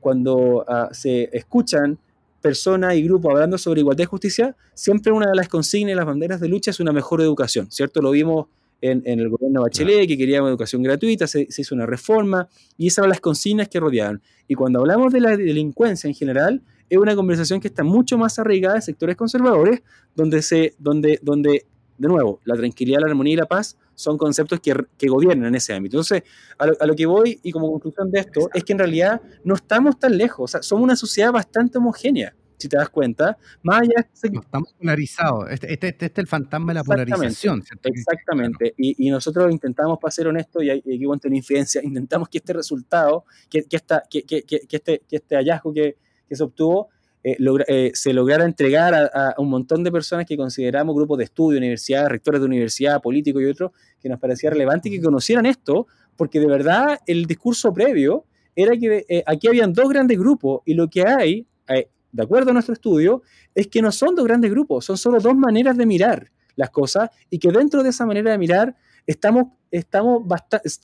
[0.00, 1.98] cuando ah, se escuchan
[2.40, 6.06] personas y grupos hablando sobre igualdad y justicia, siempre una de las consignas y las
[6.06, 8.00] banderas de lucha es una mejor educación, ¿cierto?
[8.00, 8.46] Lo vimos
[8.80, 12.48] en, el gobierno Bachelet, que queríamos educación gratuita, se, hizo una reforma
[12.78, 14.22] y esas eran las consignas que rodeaban.
[14.48, 18.38] Y cuando hablamos de la delincuencia en general, es una conversación que está mucho más
[18.38, 19.82] arraigada en sectores conservadores,
[20.14, 21.66] donde, se, donde, donde
[21.96, 25.54] de nuevo, la tranquilidad, la armonía y la paz son conceptos que, que gobiernan en
[25.54, 25.96] ese ámbito.
[25.96, 26.22] Entonces,
[26.58, 29.20] a lo, a lo, que voy y como conclusión de esto es que en realidad
[29.44, 33.38] no estamos tan lejos, o sea, somos una sociedad bastante homogénea si te das cuenta,
[33.62, 37.64] más allá estamos polarizados, este, este, este, es el fantasma de la polarización.
[37.82, 42.38] Exactamente, y, y, nosotros intentamos, para ser honestos, y aquí cuento una infidencia, intentamos que
[42.38, 45.96] este resultado, que, que, esta, que, que, este, que este hallazgo que,
[46.30, 46.88] que se obtuvo,
[47.24, 51.58] eh, eh, se lograra entregar a, un montón de personas que consideramos grupos de estudio,
[51.58, 55.88] universidades, rectores de universidad, políticos y otros, que nos parecía relevante y que conocieran esto,
[56.16, 58.24] porque de verdad el discurso previo
[58.54, 61.46] era que eh, aquí habían dos grandes grupos y lo que hay,
[62.12, 63.22] de acuerdo a nuestro estudio,
[63.54, 67.10] es que no son dos grandes grupos, son solo dos maneras de mirar las cosas
[67.28, 68.76] y que dentro de esa manera de mirar
[69.06, 70.22] estamos, estamos,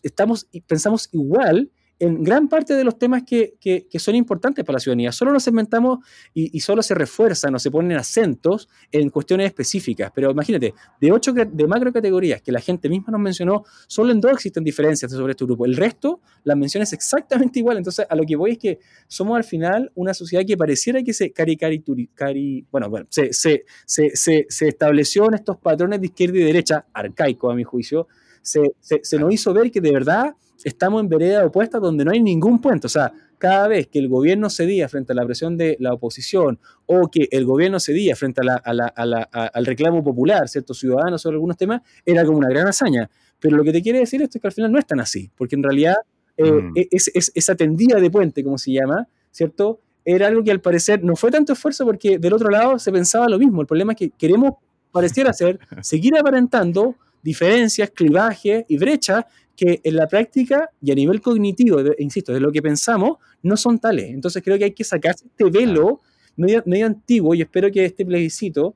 [0.03, 4.80] estamos pensamos igual en gran parte de los temas que, que, son importantes para la
[4.80, 5.12] ciudadanía.
[5.12, 6.01] Solo nos segmentamos
[6.34, 10.12] y, y, solo se refuerzan o se ponen acentos en cuestiones específicas.
[10.14, 14.20] Pero imagínate, de ocho de macro categorías que la gente misma nos mencionó, solo en
[14.20, 15.64] dos existen diferencias sobre este grupo.
[15.64, 17.78] El resto, las menciones exactamente igual.
[17.78, 18.78] Entonces, a lo que voy es que
[19.09, 24.11] somos al final una sociedad que pareciera que se cari, bueno, bueno, se, se, se,
[24.14, 28.07] se, estableció en estos patrones de izquierda y derecha, arcaico a mi juicio,
[28.42, 30.34] se, se nos hizo ver que de verdad
[30.64, 32.86] estamos en vereda opuesta donde no hay ningún puente.
[32.86, 36.59] O sea, cada vez que el gobierno cedía frente a la presión de la oposición
[36.86, 42.24] o que el gobierno cedía frente al reclamo popular, ciertos ciudadanos sobre algunos temas, era
[42.24, 43.11] como una gran hazaña.
[43.38, 45.30] Pero lo que te quiere decir esto es que al final no es tan así,
[45.36, 45.96] porque en realidad
[46.36, 46.72] eh, mm.
[46.74, 49.80] e, es, esa tendida de puente, como se llama, ¿cierto?
[50.04, 53.28] Era algo que al parecer no fue tanto esfuerzo porque del otro lado se pensaba
[53.28, 53.61] lo mismo.
[53.61, 54.52] El problema es que queremos,
[54.92, 59.24] pareciera ser, seguir aparentando diferencias, clivajes y brechas
[59.57, 63.78] que en la práctica y a nivel cognitivo, insisto, de lo que pensamos, no son
[63.78, 64.11] tales.
[64.11, 66.02] Entonces creo que hay que sacar este velo
[66.36, 68.74] medio, antiguo y espero que este plebiscito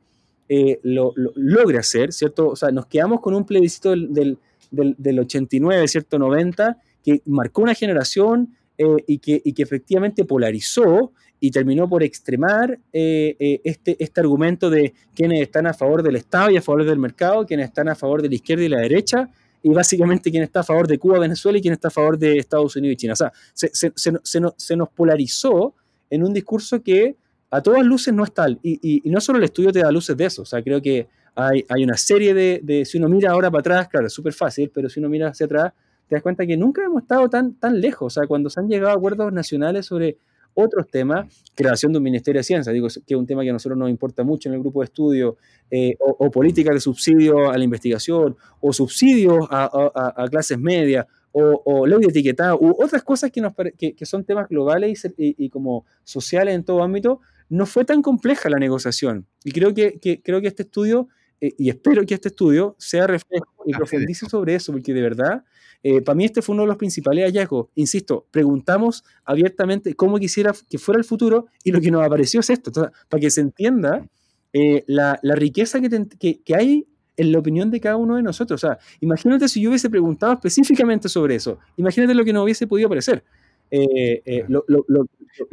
[0.48, 2.48] eh, lo, logre hacer, ¿cierto?
[2.48, 4.38] O sea, nos quedamos con un plebiscito del,
[4.70, 6.18] del, 89, ¿cierto?
[6.18, 12.02] 90, que marcó una generación eh, y, que, y que efectivamente polarizó y terminó por
[12.02, 16.84] extremar eh, este, este argumento de quienes están a favor del Estado y a favor
[16.84, 19.30] del mercado, quienes están a favor de la izquierda y la derecha,
[19.62, 22.38] y básicamente quién está a favor de Cuba, Venezuela y quién está a favor de
[22.38, 23.12] Estados Unidos y China.
[23.12, 25.74] O sea, se, se, se, se nos polarizó
[26.08, 27.16] en un discurso que
[27.50, 28.58] a todas luces no es tal.
[28.62, 31.08] Y, y, no solo el estudio te da luces de eso, o sea, creo que
[31.34, 34.32] hay, hay una serie de, de, si uno mira ahora para atrás, claro, es súper
[34.32, 35.72] fácil, pero si uno mira hacia atrás,
[36.08, 38.16] te das cuenta que nunca hemos estado tan, tan lejos.
[38.16, 40.18] O sea, cuando se han llegado a acuerdos nacionales sobre
[40.54, 43.52] otros temas, creación de un Ministerio de Ciencia, digo que es un tema que a
[43.52, 45.36] nosotros nos importa mucho en el grupo de estudio,
[45.70, 52.00] eh, o, políticas de subsidio a la investigación, o subsidios a, clases medias, o, ley
[52.00, 56.64] de etiquetado, u otras cosas que, nos, que, son temas globales y, como sociales en
[56.64, 59.26] todo ámbito, no fue tan compleja la negociación.
[59.44, 61.08] Y creo que, creo que este estudio,
[61.40, 65.44] eh, y espero que este estudio sea reflejo y profundice sobre eso, porque de verdad
[65.82, 67.68] eh, para mí este fue uno de los principales hallazgos.
[67.74, 72.50] Insisto, preguntamos abiertamente cómo quisiera que fuera el futuro y lo que nos apareció es
[72.50, 72.70] esto,
[73.08, 74.06] para que se entienda
[74.52, 78.62] eh, la, riqueza que, que, hay en la opinión de cada uno de nosotros.
[78.62, 82.66] O sea, imagínate si yo hubiese preguntado específicamente sobre eso, imagínate lo que nos hubiese
[82.66, 83.24] podido parecer.
[83.70, 84.64] Eh, lo,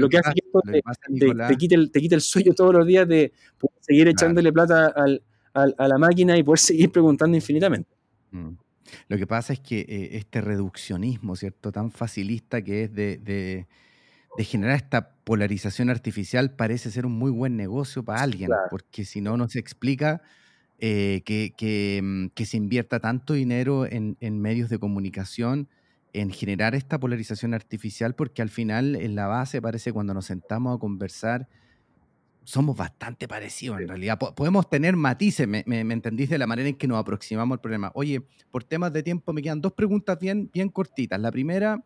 [0.09, 0.61] que hace que esto
[1.47, 3.31] te, quite el, te el sueño todos los días de
[3.79, 4.93] seguir echándole plata
[5.53, 7.89] a la máquina y poder seguir preguntando infinitamente.
[8.31, 8.66] Mm.
[9.07, 11.71] Lo que pasa es que eh, este reduccionismo, ¿cierto?
[11.71, 13.67] Tan facilista que es de,
[14.39, 19.35] generar esta polarización artificial parece ser un muy buen negocio para alguien, porque si no,
[19.35, 20.21] no se explica
[20.79, 21.21] eh,
[22.01, 25.69] mm, que, se invierta tanto dinero en, en, medios de comunicación
[26.13, 30.75] en generar esta polarización artificial, porque al final en la base parece cuando nos sentamos
[30.75, 31.47] a conversar
[32.47, 34.17] somos bastante parecidos en realidad.
[34.17, 37.91] podemos tener matices, me, me, entendís de la manera en que nos aproximamos al problema.
[37.93, 38.21] Oye,
[38.51, 41.19] por temas de tiempo me quedan dos preguntas bien, bien cortitas.
[41.19, 41.83] La primera,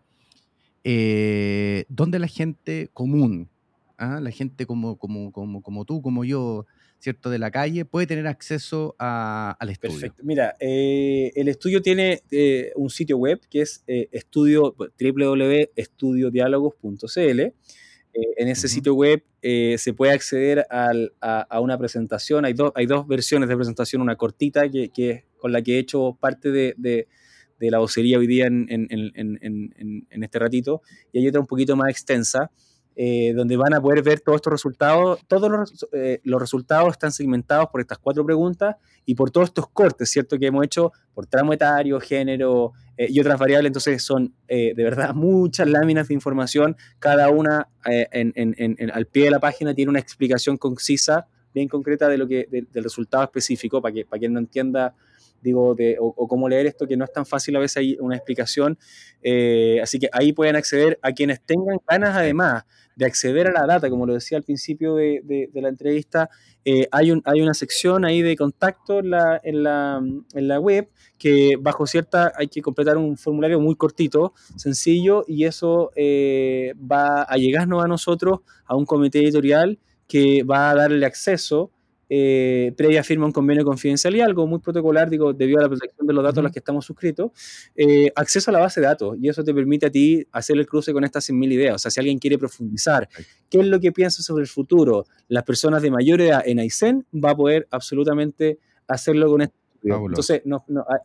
[0.83, 3.49] eh, ¿dónde la gente común,
[3.97, 6.67] ah, la gente como, como, como, como tú, como yo,
[6.99, 7.31] ¿cierto?
[7.31, 9.95] De la calle, puede tener acceso al estudio.
[9.95, 10.21] Perfecto.
[10.23, 17.41] Mira, eh, el estudio tiene eh, un sitio web que es estudio www.estudiodiálogos.cl
[18.13, 22.45] eh, en ese sitio web eh, se puede acceder a, una presentación.
[22.45, 26.17] Hay, hay dos versiones de presentación, una cortita que, que con la que he hecho
[26.19, 27.07] parte de,
[27.59, 30.81] la vocería hoy día en, en, este ratito,
[31.11, 32.51] y hay otra un poquito más extensa
[32.95, 35.19] eh, donde van a poder ver todos estos resultados.
[35.27, 35.87] Todos los,
[36.23, 40.37] los, resultados están segmentados por estas cuatro preguntas y por todos estos cortes, ¿cierto?
[40.37, 43.69] Que hemos hecho por tramo etario, género eh, y otras variables.
[43.69, 46.75] Entonces son de verdad muchas láminas de información.
[46.99, 52.07] Cada una en, en, al pie de la página tiene una explicación concisa, bien concreta
[52.07, 54.93] de lo que, del resultado específico, para que para quien no entienda
[55.41, 58.15] digo, de, o, cómo leer esto, que no es tan fácil a veces hay una
[58.15, 58.77] explicación.
[59.81, 62.63] así que ahí pueden acceder a quienes tengan ganas además
[63.01, 66.29] de acceder a la data, como lo decía al principio de, la entrevista,
[66.63, 70.87] eh, hay, un, hay una sección ahí de contacto en la, en, la, web
[71.17, 77.23] que bajo cierta hay que completar un formulario muy cortito, sencillo, y eso eh, va
[77.23, 81.71] a llegarnos a nosotros, a un comité editorial que va a darle acceso
[82.13, 86.05] eh, previa firma un convenio de confidencialidad, algo muy protocolar, digo, debido a la protección
[86.05, 87.31] de los datos a los que estamos suscritos,
[87.73, 90.67] eh, acceso a la base de datos, y eso te permite a ti hacer el
[90.67, 91.75] cruce con estas 100.000 ideas.
[91.75, 93.07] O sea, si alguien quiere profundizar,
[93.49, 97.05] qué es lo que piensa sobre el futuro, las personas de mayor edad en Aysén,
[97.13, 98.59] va a poder absolutamente
[98.89, 100.41] hacerlo con este Entonces,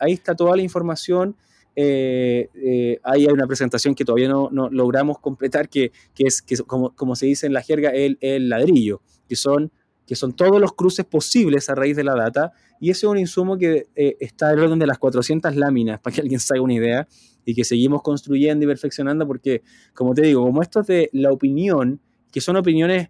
[0.00, 1.36] ahí está toda la información.
[1.76, 6.96] Eh, eh, ahí hay una presentación que todavía no, logramos completar, que, es, que como,
[6.96, 9.70] como, se dice en la jerga, el, el ladrillo, que son,
[10.06, 12.52] que son todos los cruces posibles a raíz de la data.
[12.80, 16.14] Y ese es un insumo que eh, está en orden de las 400 láminas, para
[16.14, 17.08] que alguien se haga una idea,
[17.44, 19.62] y que seguimos construyendo y perfeccionando, porque,
[19.94, 22.00] como te digo, como esto es de la opinión,
[22.30, 23.08] que son opiniones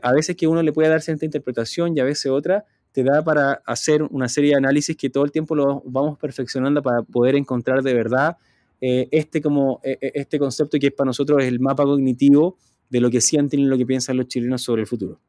[0.00, 2.64] a veces que uno le puede dar cierta interpretación y a veces otra,
[2.96, 6.82] te da para hacer una serie de análisis que todo el tiempo lo vamos perfeccionando
[6.82, 8.38] para poder encontrar de verdad
[8.80, 12.56] eh, este, como, eh, eh, este concepto que es para nosotros el mapa cognitivo
[12.88, 15.20] de lo que sienten y lo que piensan los chilenos sobre el futuro.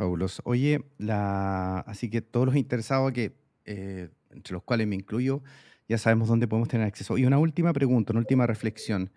[0.00, 0.42] Fabuloso.
[0.46, 1.80] Oye, la...
[1.80, 5.42] así que todos los interesados, que, entre los cuales me incluyo,
[5.88, 7.18] ya sabemos dónde podemos tener acceso.
[7.18, 9.10] Y una última pregunta, una última reflexión.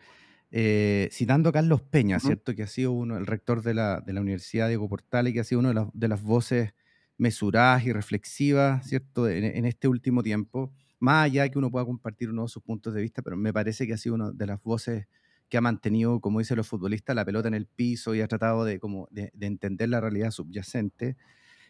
[1.12, 2.54] citando a Carlos Peña, ¿cierto?
[2.54, 5.44] Que ha sido uno, el rector de la, de la Universidad Diego Portales, que ha
[5.46, 6.74] sido una de, de las voces
[7.18, 12.30] mesuradas y reflexivas, ¿cierto?, en, este último tiempo, más allá de que uno pueda compartir
[12.30, 14.62] uno de sus puntos de vista, pero me parece que ha sido una de las
[14.62, 15.08] voces
[15.54, 18.66] que ha mantenido, como dicen los futbolistas, la pelota en el piso y ha tratado
[18.66, 21.16] de, como de, entender la realidad subyacente.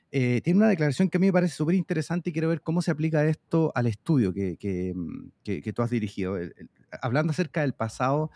[0.10, 2.82] Eh, tiene una declaración que a mí me parece súper interesante y quiero ver cómo
[2.82, 6.38] se aplica esto al estudio que, que, mm, tú has dirigido.
[7.02, 8.32] hablando acerca del pasado,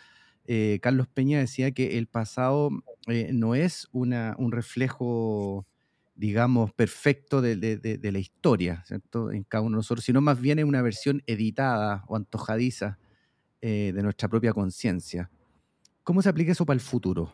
[0.47, 2.69] eh, Carlos Peña decía que el pasado
[3.07, 5.65] eh, no es una, un reflejo
[6.13, 7.55] digamos, perfecto de,
[8.11, 9.31] la historia, ¿cierto?
[9.31, 12.97] En cada uno de nosotros, sino más bien es una versión editada o antojadiza
[13.61, 15.31] eh, de nuestra propia conciencia.
[16.07, 17.33] ¿Cómo se aplica eso para el futuro?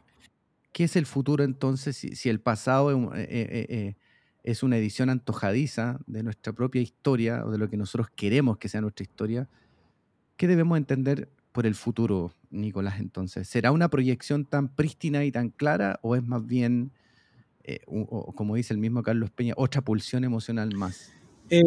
[0.71, 3.95] ¿Qué es el futuro entonces si, el pasado es, eh, eh,
[4.41, 8.69] es, una edición antojadiza de nuestra propia historia o de lo que nosotros queremos que
[8.69, 9.47] sea nuestra historia?
[10.37, 13.47] ¿Qué debemos entender por el futuro, Nicolás, entonces?
[13.47, 16.91] ¿Será una proyección tan prístina y tan clara o es más bien
[17.65, 21.13] eh, como dice el mismo Carlos Peña, otra pulsión emocional más.
[21.49, 21.63] Eh,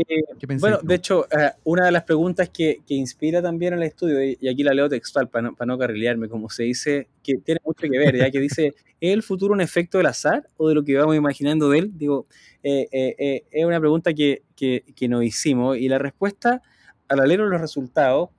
[0.59, 4.49] bueno, de hecho, eh, una de las preguntas que, que, inspira también el estudio, y
[4.49, 7.83] aquí la leo textual para no, para no carrilearme, como se dice, que tiene mucho
[7.83, 10.85] que ver, ya que dice, ¿es el futuro un efecto del azar o de lo
[10.85, 11.91] que vamos imaginando de él?
[11.95, 12.27] Digo,
[12.63, 16.63] es una pregunta que, que, que, nos hicimos y la respuesta,
[17.09, 18.31] al leer los resultados,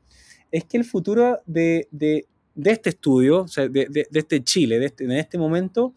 [0.51, 2.25] es que el futuro de, de,
[2.55, 5.93] de este estudio, o sea, de, de, este Chile, de este, en este momento,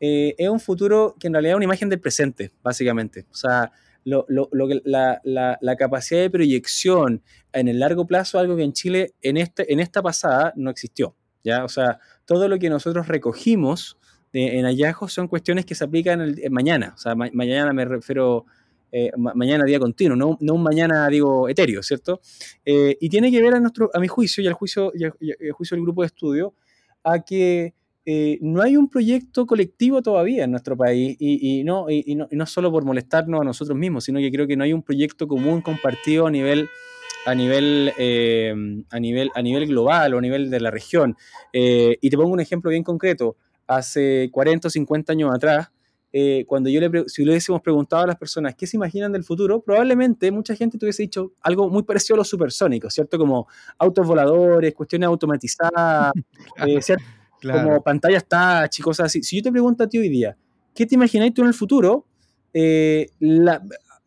[0.00, 3.26] eh, es un futuro que en realidad es una imagen del presente, básicamente.
[3.30, 3.70] O sea,
[4.08, 4.48] lo, lo,
[4.84, 9.36] la, la, la, capacidad de proyección en el largo plazo, algo que en Chile en,
[9.36, 11.14] este, en esta pasada no existió.
[11.44, 11.64] ¿ya?
[11.64, 13.98] O sea, todo lo que nosotros recogimos
[14.32, 16.92] en hallazgos son cuestiones que se aplican el, mañana.
[16.94, 18.46] O sea, mañana me refiero,
[18.92, 22.20] eh, mañana día continuo, no, no, un mañana, digo, etéreo, ¿cierto?
[22.64, 25.52] Eh, y tiene que ver a, nuestro, a mi juicio y al juicio, y al
[25.52, 26.54] juicio del grupo de estudio
[27.04, 27.74] a que
[28.10, 32.72] eh, no hay un proyecto colectivo todavía en nuestro país y, no, y, no, solo
[32.72, 36.26] por molestarnos a nosotros mismos, sino que creo que no hay un proyecto común compartido
[36.26, 36.70] a nivel,
[37.26, 38.54] a nivel, eh,
[38.88, 41.18] a nivel, a nivel global o a nivel de la región.
[41.52, 43.36] Eh, y te pongo un ejemplo bien concreto.
[43.66, 45.68] Hace 40 o 50 años atrás,
[46.46, 49.60] cuando yo le, si le hubiésemos preguntado a las personas qué se imaginan del futuro,
[49.60, 53.18] probablemente mucha gente te hubiese dicho algo muy parecido a los supersónicos, ¿cierto?
[53.18, 53.46] Como
[53.76, 56.12] autos voladores, cuestiones automatizadas,
[56.80, 57.17] ¿cierto?
[57.42, 59.22] Como pantallas touch y cosas así.
[59.22, 60.36] Si yo te pregunto a ti hoy día,
[60.74, 62.06] ¿qué te imagináis tú en el futuro?
[62.52, 63.06] Eh,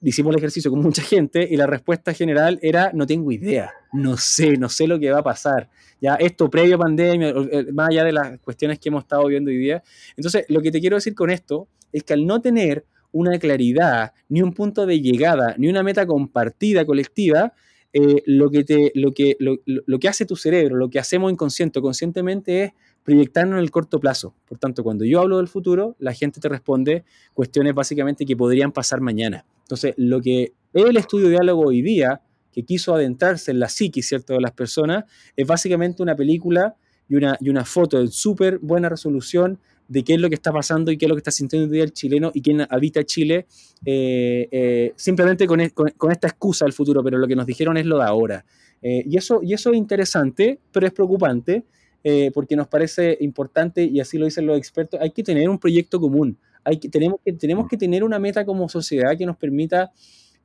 [0.01, 4.17] hicimos el ejercicio con mucha gente y la respuesta general era no tengo idea, no
[4.17, 5.69] sé, no sé lo que va a pasar.
[6.01, 9.49] Ya esto previo a pandemia, eh, más allá de las cuestiones que hemos estado viendo
[9.49, 9.83] hoy día.
[10.17, 14.13] Entonces, lo que te quiero decir con esto es que al no tener una claridad,
[14.29, 17.53] ni un punto de llegada, ni una meta compartida colectiva,
[17.93, 21.29] eh, lo, que te, lo, que, lo, lo, que hace tu cerebro, lo que hacemos
[21.29, 22.71] inconsciente o conscientemente es
[23.03, 24.35] proyectarnos en el corto plazo.
[24.47, 28.71] Por tanto, cuando yo hablo del futuro, la gente te responde cuestiones básicamente que podrían
[28.71, 29.45] pasar mañana.
[29.63, 32.21] Entonces, lo que el estudio diálogo hoy día,
[32.51, 34.33] que quiso adentrarse en la psiquis ¿cierto?
[34.33, 36.75] de las personas, es básicamente una película
[37.07, 39.59] y una, y una foto de súper buena resolución
[39.91, 41.73] de qué es lo que está pasando y qué es lo que está sintiendo hoy
[41.73, 43.45] día el chileno y quién habita Chile,
[43.85, 47.85] eh, eh, simplemente con, con, esta excusa del futuro, pero lo que nos dijeron es
[47.85, 48.45] lo de ahora.
[48.81, 51.65] Eh, y, eso, y eso es interesante, pero es preocupante,
[52.03, 55.59] eh, porque nos parece importante, y así lo dicen los expertos, hay que tener un
[55.59, 59.37] proyecto común, hay que, tenemos, que, tenemos que tener una meta como sociedad que nos
[59.37, 59.91] permita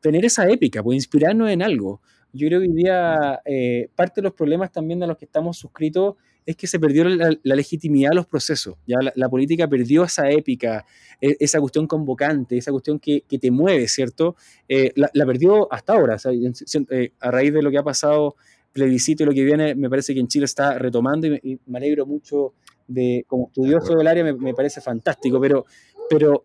[0.00, 2.00] tener esa épica, pues inspirarnos en algo.
[2.32, 5.56] Yo creo que hoy día eh, parte de los problemas también de los que estamos
[5.56, 8.76] suscritos es que se perdió la, legitimidad de los procesos.
[8.86, 10.86] Ya la, política perdió esa épica,
[11.20, 14.36] e, esa cuestión convocante, esa cuestión que, que te mueve, ¿cierto?
[14.68, 16.16] Eh, la, perdió hasta ahora,
[17.20, 18.36] a raíz de lo que ha pasado
[18.76, 22.04] plebiscito y lo que viene, me parece que en Chile está retomando y me, alegro
[22.04, 22.52] mucho
[22.86, 25.64] de, como estudioso del área, me, parece fantástico, pero,
[26.10, 26.44] pero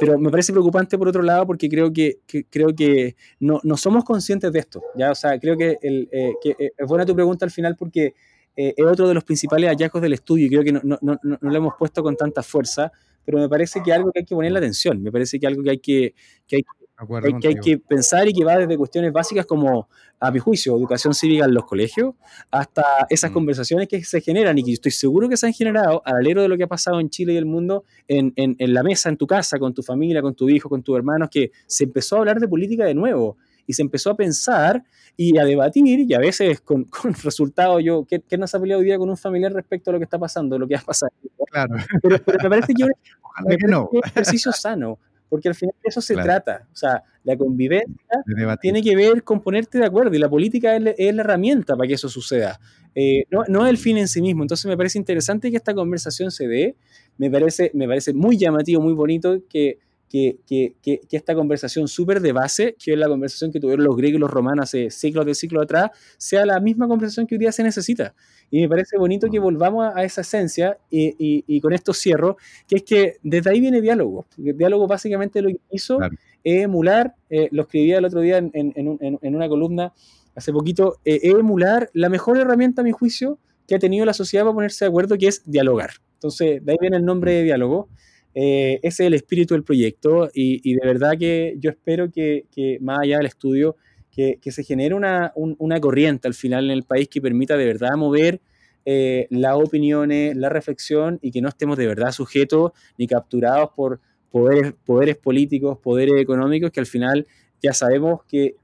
[0.00, 4.04] pero me parece preocupante por otro lado porque creo que, creo que no, no, somos
[4.04, 4.82] conscientes de esto.
[4.96, 5.10] ¿ya?
[5.10, 8.14] O sea, creo que, el, eh, eh, es buena tu pregunta al final porque
[8.56, 11.18] eh, es otro de los principales hallazgos del estudio y creo que no, no, no,
[11.22, 12.90] no, lo hemos puesto con tanta fuerza,
[13.24, 15.62] pero me parece que algo que hay que poner la atención, me parece que algo
[15.62, 16.14] que que,
[16.46, 19.88] que, hay, que, hay que pensar y que va desde cuestiones básicas como,
[20.20, 22.14] a mi juicio, educación cívica en los colegios,
[22.50, 23.34] hasta esas mm.
[23.34, 26.48] conversaciones que se generan y que estoy seguro que se han generado al alero de
[26.48, 29.16] lo que ha pasado en Chile y el mundo, en, en, en la mesa, en
[29.16, 32.18] tu casa, con tu familia, con tu hijo, con tus hermanos, que se empezó a
[32.20, 33.36] hablar de política de nuevo
[33.66, 34.82] y se empezó a pensar
[35.16, 38.80] y a debatir y a veces con, con resultados, yo, ¿qué, ¿qué, nos ha peleado
[38.80, 41.12] hoy día con un familiar respecto a lo que está pasando, lo que ha pasado?
[41.50, 41.74] Claro.
[42.02, 42.84] Pero, me parece que,
[43.46, 43.88] me que no.
[43.92, 44.98] un ejercicio sano,
[45.32, 46.68] porque al final de eso se trata.
[46.70, 48.22] O sea, la convivencia
[48.60, 51.88] tiene que ver con ponerte de acuerdo y la política es, es la herramienta para
[51.88, 52.60] que eso suceda.
[52.94, 54.42] Eh, no, no es el fin en sí mismo.
[54.42, 56.76] Entonces me parece interesante que esta conversación se dé.
[57.16, 59.78] Me parece, me parece muy llamativo, muy bonito que
[60.12, 63.96] que, que, que, esta conversación súper de base, que es la conversación que tuvieron los
[63.96, 67.38] griegos y los romanos hace siglos de siglos atrás, sea la misma conversación que hoy
[67.38, 68.14] día se necesita.
[68.52, 72.36] Y me parece bonito que volvamos a esa esencia y, y, con esto cierro,
[72.68, 74.26] que es que desde ahí viene diálogo.
[74.36, 75.98] El diálogo básicamente lo que hizo
[76.44, 79.94] es emular, eh, lo escribía el otro día en, en, en, una columna
[80.34, 84.44] hace poquito, eh, emular la mejor herramienta, a mi juicio, que ha tenido la sociedad
[84.44, 85.92] para ponerse de acuerdo, que es dialogar.
[86.14, 87.88] Entonces, de ahí viene el nombre de diálogo.
[88.34, 92.44] Eh, ese es el espíritu del proyecto y, de verdad que yo espero que,
[92.82, 93.76] más allá del estudio,
[94.12, 95.32] que, se genere una,
[95.80, 98.40] corriente al final en el país que permita de verdad mover
[98.84, 104.00] eh, las opiniones, la reflexión y que no estemos de verdad sujetos ni capturados por
[104.30, 107.26] poderes, poderes políticos, poderes económicos que al final
[107.62, 108.56] ya sabemos que,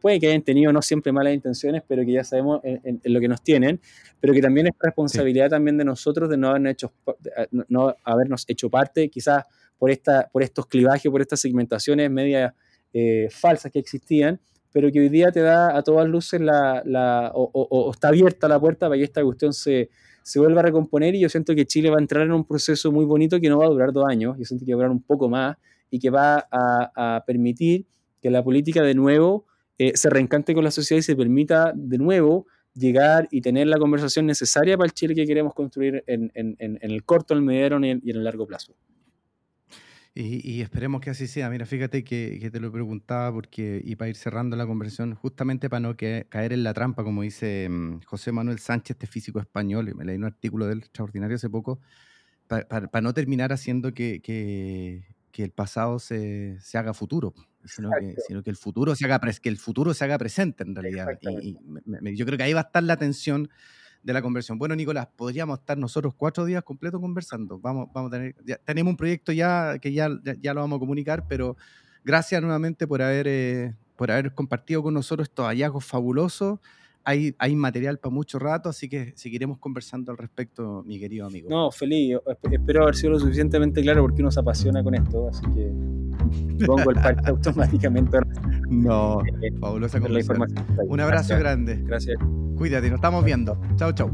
[0.00, 3.26] puede que hayan tenido no siempre malas intenciones, pero que ya sabemos en, lo que
[3.26, 3.80] nos tienen,
[4.20, 6.92] pero que también es responsabilidad también de nosotros de no habernos hecho,
[7.68, 9.44] no habernos hecho parte, quizás
[9.76, 12.54] por, esta, por estos clivajes, por estas segmentaciones medias
[12.92, 14.40] eh, falsas que existían,
[14.72, 18.60] pero que hoy día te da a todas luces la, la o, está abierta la
[18.60, 19.90] puerta para que esta cuestión se,
[20.22, 22.92] se vuelva a recomponer y yo siento que Chile va a entrar en un proceso
[22.92, 24.90] muy bonito que no va a durar dos años, yo siento que va a durar
[24.90, 25.56] un poco más
[25.90, 27.86] y que va a, a permitir
[28.20, 29.46] que la política de nuevo
[29.78, 33.78] eh, se reencante con la sociedad y se permita de nuevo llegar y tener la
[33.78, 37.90] conversación necesaria para el Chile que queremos construir en, el corto, en el mediano y
[37.90, 38.74] en, el largo plazo.
[40.12, 41.48] Y, esperemos que así sea.
[41.50, 45.80] Mira, fíjate que, te lo preguntaba porque, y para ir cerrando la conversación, justamente para
[45.80, 50.04] no caer en la trampa, como dice mm, José Manuel Sánchez, este físico español, me
[50.04, 51.80] leí un artículo del extraordinario hace poco,
[52.48, 55.04] para, no terminar haciendo que,
[55.36, 57.32] el pasado se, se haga futuro
[57.64, 60.74] sino que, sino que, el futuro se haga que el futuro se haga presente en
[60.74, 61.18] realidad.
[61.42, 61.56] Y,
[62.16, 63.50] yo creo que ahí va a estar la tensión
[64.02, 64.58] de la conversión.
[64.58, 67.58] Bueno, Nicolás, podríamos estar nosotros cuatro días completos conversando.
[67.58, 68.34] Vamos, vamos a tener,
[68.64, 70.08] tenemos un proyecto ya que ya,
[70.40, 71.56] ya, lo vamos a comunicar, pero
[72.04, 76.58] gracias nuevamente por haber, eh, por haber compartido con nosotros estos hallazgos fabulosos
[77.04, 81.48] hay, hay material para mucho rato, así que seguiremos conversando al respecto, mi querido amigo.
[81.48, 82.18] No, feliz.
[82.50, 85.72] Espero haber sido lo suficientemente claro porque uno se apasiona con esto, así que
[86.66, 88.18] pongo el parte automáticamente.
[88.68, 89.22] No,
[89.60, 90.46] fabulosa conversación.
[90.88, 91.82] Un abrazo grande.
[91.84, 92.16] Gracias.
[92.56, 93.60] Cuídate, nos estamos viendo.
[93.76, 94.10] Chao, chao.